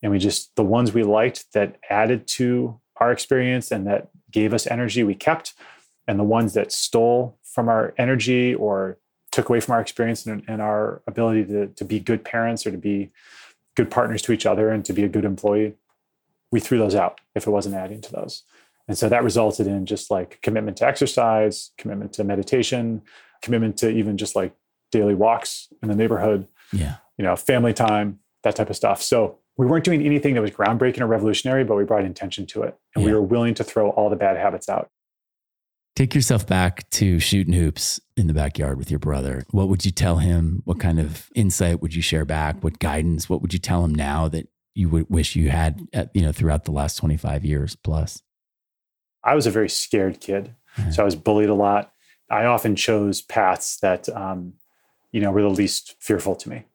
[0.02, 4.54] and we just the ones we liked that added to our experience and that gave
[4.54, 5.54] us energy we kept
[6.06, 8.98] and the ones that stole from our energy or
[9.32, 12.72] took away from our experience and, and, our ability to, to be good parents or
[12.72, 13.12] to be
[13.76, 15.76] good partners to each other and to be a good employee
[16.52, 18.44] we threw those out if it wasn't adding to those.
[18.88, 23.04] And so that resulted in just like commitment to exercise, commitment to meditation,
[23.42, 24.54] commitment to even just like
[24.92, 26.48] daily walks in the neighborhood.
[26.74, 26.96] Yeah.
[27.18, 29.02] You know, family time, that type of stuff.
[29.02, 32.64] So we weren't doing anything that was groundbreaking or revolutionary, but we brought intention to
[32.64, 32.78] it.
[32.96, 33.12] And yeah.
[33.12, 34.90] we were willing to throw all the bad habits out.
[35.96, 39.44] Take yourself back to shooting hoops in the backyard with your brother.
[39.52, 40.62] What would you tell him?
[40.64, 42.64] What kind of insight would you share back?
[42.64, 43.30] What guidance?
[43.30, 46.32] What would you tell him now that you would wish you had, at, you know,
[46.32, 48.22] throughout the last 25 years plus?
[49.24, 50.56] I was a very scared kid.
[50.78, 50.92] Yeah.
[50.92, 51.94] So I was bullied a lot.
[52.30, 54.54] I often chose paths that, um,
[55.12, 56.66] you know, were the least fearful to me.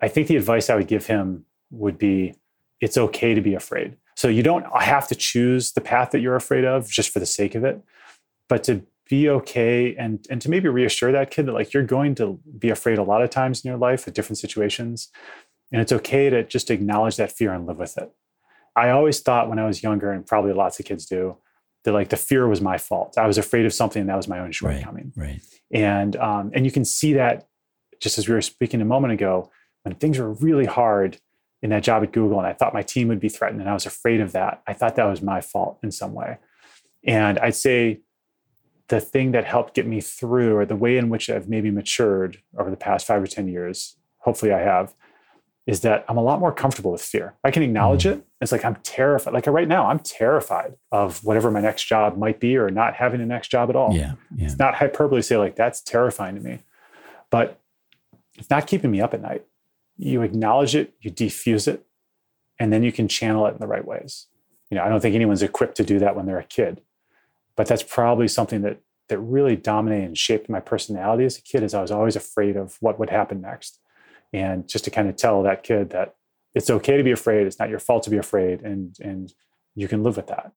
[0.00, 2.34] I think the advice I would give him would be
[2.80, 3.96] it's okay to be afraid.
[4.16, 7.26] So you don't have to choose the path that you're afraid of just for the
[7.26, 7.80] sake of it,
[8.48, 12.14] but to be okay and and to maybe reassure that kid that like you're going
[12.14, 15.10] to be afraid a lot of times in your life at different situations
[15.74, 18.08] and it's okay to just acknowledge that fear and live with it.
[18.76, 21.36] I always thought when I was younger and probably lots of kids do
[21.82, 23.18] that like the fear was my fault.
[23.18, 25.12] I was afraid of something and that was my own shortcoming.
[25.16, 25.30] Right.
[25.30, 25.40] right.
[25.72, 27.48] And um, and you can see that
[27.98, 29.50] just as we were speaking a moment ago
[29.82, 31.18] when things were really hard
[31.60, 33.74] in that job at Google and I thought my team would be threatened and I
[33.74, 34.62] was afraid of that.
[34.68, 36.38] I thought that was my fault in some way.
[37.04, 38.02] And I'd say
[38.86, 42.38] the thing that helped get me through or the way in which I've maybe matured
[42.56, 44.94] over the past five or 10 years, hopefully I have,
[45.66, 47.34] is that I'm a lot more comfortable with fear.
[47.42, 48.18] I can acknowledge mm-hmm.
[48.18, 48.26] it.
[48.40, 49.32] It's like I'm terrified.
[49.32, 53.20] Like right now, I'm terrified of whatever my next job might be or not having
[53.20, 53.94] a next job at all.
[53.94, 54.46] Yeah, yeah.
[54.46, 56.58] It's not hyperbole to say like that's terrifying to me.
[57.30, 57.60] But
[58.36, 59.44] it's not keeping me up at night
[59.96, 61.84] you acknowledge it, you defuse it,
[62.58, 64.26] and then you can channel it in the right ways.
[64.70, 66.80] You know, I don't think anyone's equipped to do that when they're a kid,
[67.56, 71.62] but that's probably something that that really dominated and shaped my personality as a kid.
[71.62, 73.78] Is I was always afraid of what would happen next,
[74.34, 76.16] and just to kind of tell that kid that
[76.54, 77.46] it's okay to be afraid.
[77.46, 79.32] It's not your fault to be afraid, and and
[79.74, 80.52] you can live with that.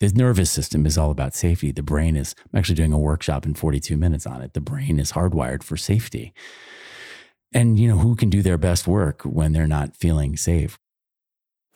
[0.00, 1.72] The nervous system is all about safety.
[1.72, 2.34] The brain is.
[2.52, 4.52] I'm actually doing a workshop in 42 minutes on it.
[4.52, 6.34] The brain is hardwired for safety.
[7.52, 10.78] And, you know, who can do their best work when they're not feeling safe?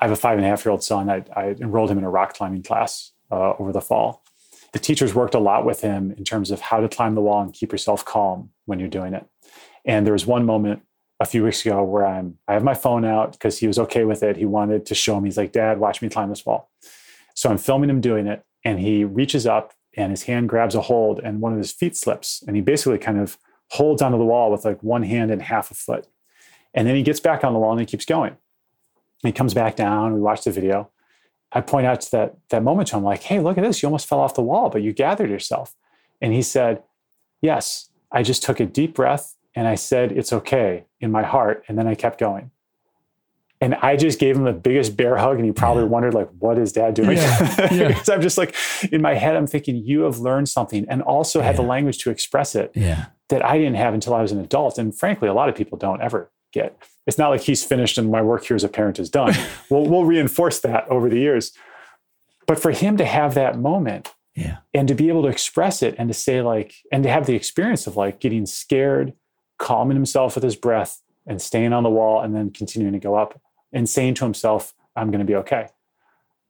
[0.01, 1.09] I have a five and a half year old son.
[1.09, 4.25] I, I enrolled him in a rock climbing class uh, over the fall.
[4.73, 7.41] The teachers worked a lot with him in terms of how to climb the wall
[7.41, 9.25] and keep yourself calm when you're doing it.
[9.85, 10.83] And there was one moment
[11.21, 14.05] a few weeks ago where I'm I have my phone out because he was okay
[14.05, 14.37] with it.
[14.37, 15.29] He wanted to show me.
[15.29, 16.71] He's like, "Dad, watch me climb this wall."
[17.35, 20.83] So I'm filming him doing it, and he reaches up and his hand grabs a
[20.83, 23.39] hold, and one of his feet slips, and he basically kind of
[23.71, 26.07] holds onto the wall with like one hand and half a foot.
[26.75, 28.37] And then he gets back on the wall and he keeps going.
[29.23, 30.15] he comes back down.
[30.15, 30.91] We watch the video.
[31.51, 33.83] I point out to that, that moment to him, like, hey, look at this.
[33.83, 35.75] You almost fell off the wall, but you gathered yourself.
[36.21, 36.83] And he said,
[37.41, 41.65] yes, I just took a deep breath and I said, it's okay in my heart.
[41.69, 42.51] And then I kept going.
[43.61, 45.89] And I just gave him the biggest bear hug, and he probably yeah.
[45.89, 47.17] wondered, like, what is dad doing?
[47.17, 47.69] Yeah.
[47.73, 47.89] Yeah.
[47.89, 48.55] because I'm just like,
[48.93, 52.11] in my head, I'm thinking, you have learned something and also had the language to
[52.11, 52.71] express it.
[52.75, 54.79] Yeah that I didn't have until I was an adult.
[54.79, 56.81] And frankly, a lot of people don't ever get.
[57.07, 59.35] It's not like he's finished and my work here as a parent is done.
[59.71, 61.53] we'll, we'll reinforce that over the years.
[62.47, 64.59] But for him to have that moment yeah.
[64.73, 67.35] and to be able to express it and to say, like, and to have the
[67.35, 69.13] experience of like getting scared,
[69.59, 73.15] calming himself with his breath and staying on the wall and then continuing to go
[73.15, 73.41] up
[73.73, 75.69] and saying to himself, I'm going to be okay.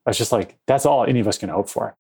[0.07, 1.97] I was just like, that's all any of us can hope for.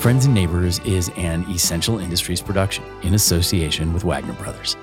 [0.00, 4.76] Friends and Neighbors is an Essential Industries production in association with Wagner Brothers.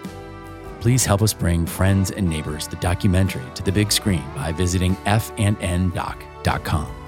[0.80, 4.96] Please help us bring Friends and Neighbors, the documentary, to the big screen by visiting
[5.06, 7.01] fndoc.com.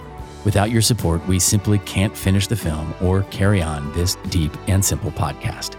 [0.46, 4.84] Without your support, we simply can't finish the film or carry on this deep and
[4.84, 5.78] simple podcast.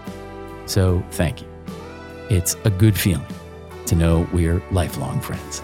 [0.67, 1.47] So thank you.
[2.29, 3.25] It's a good feeling
[3.85, 5.61] to know we're lifelong friends.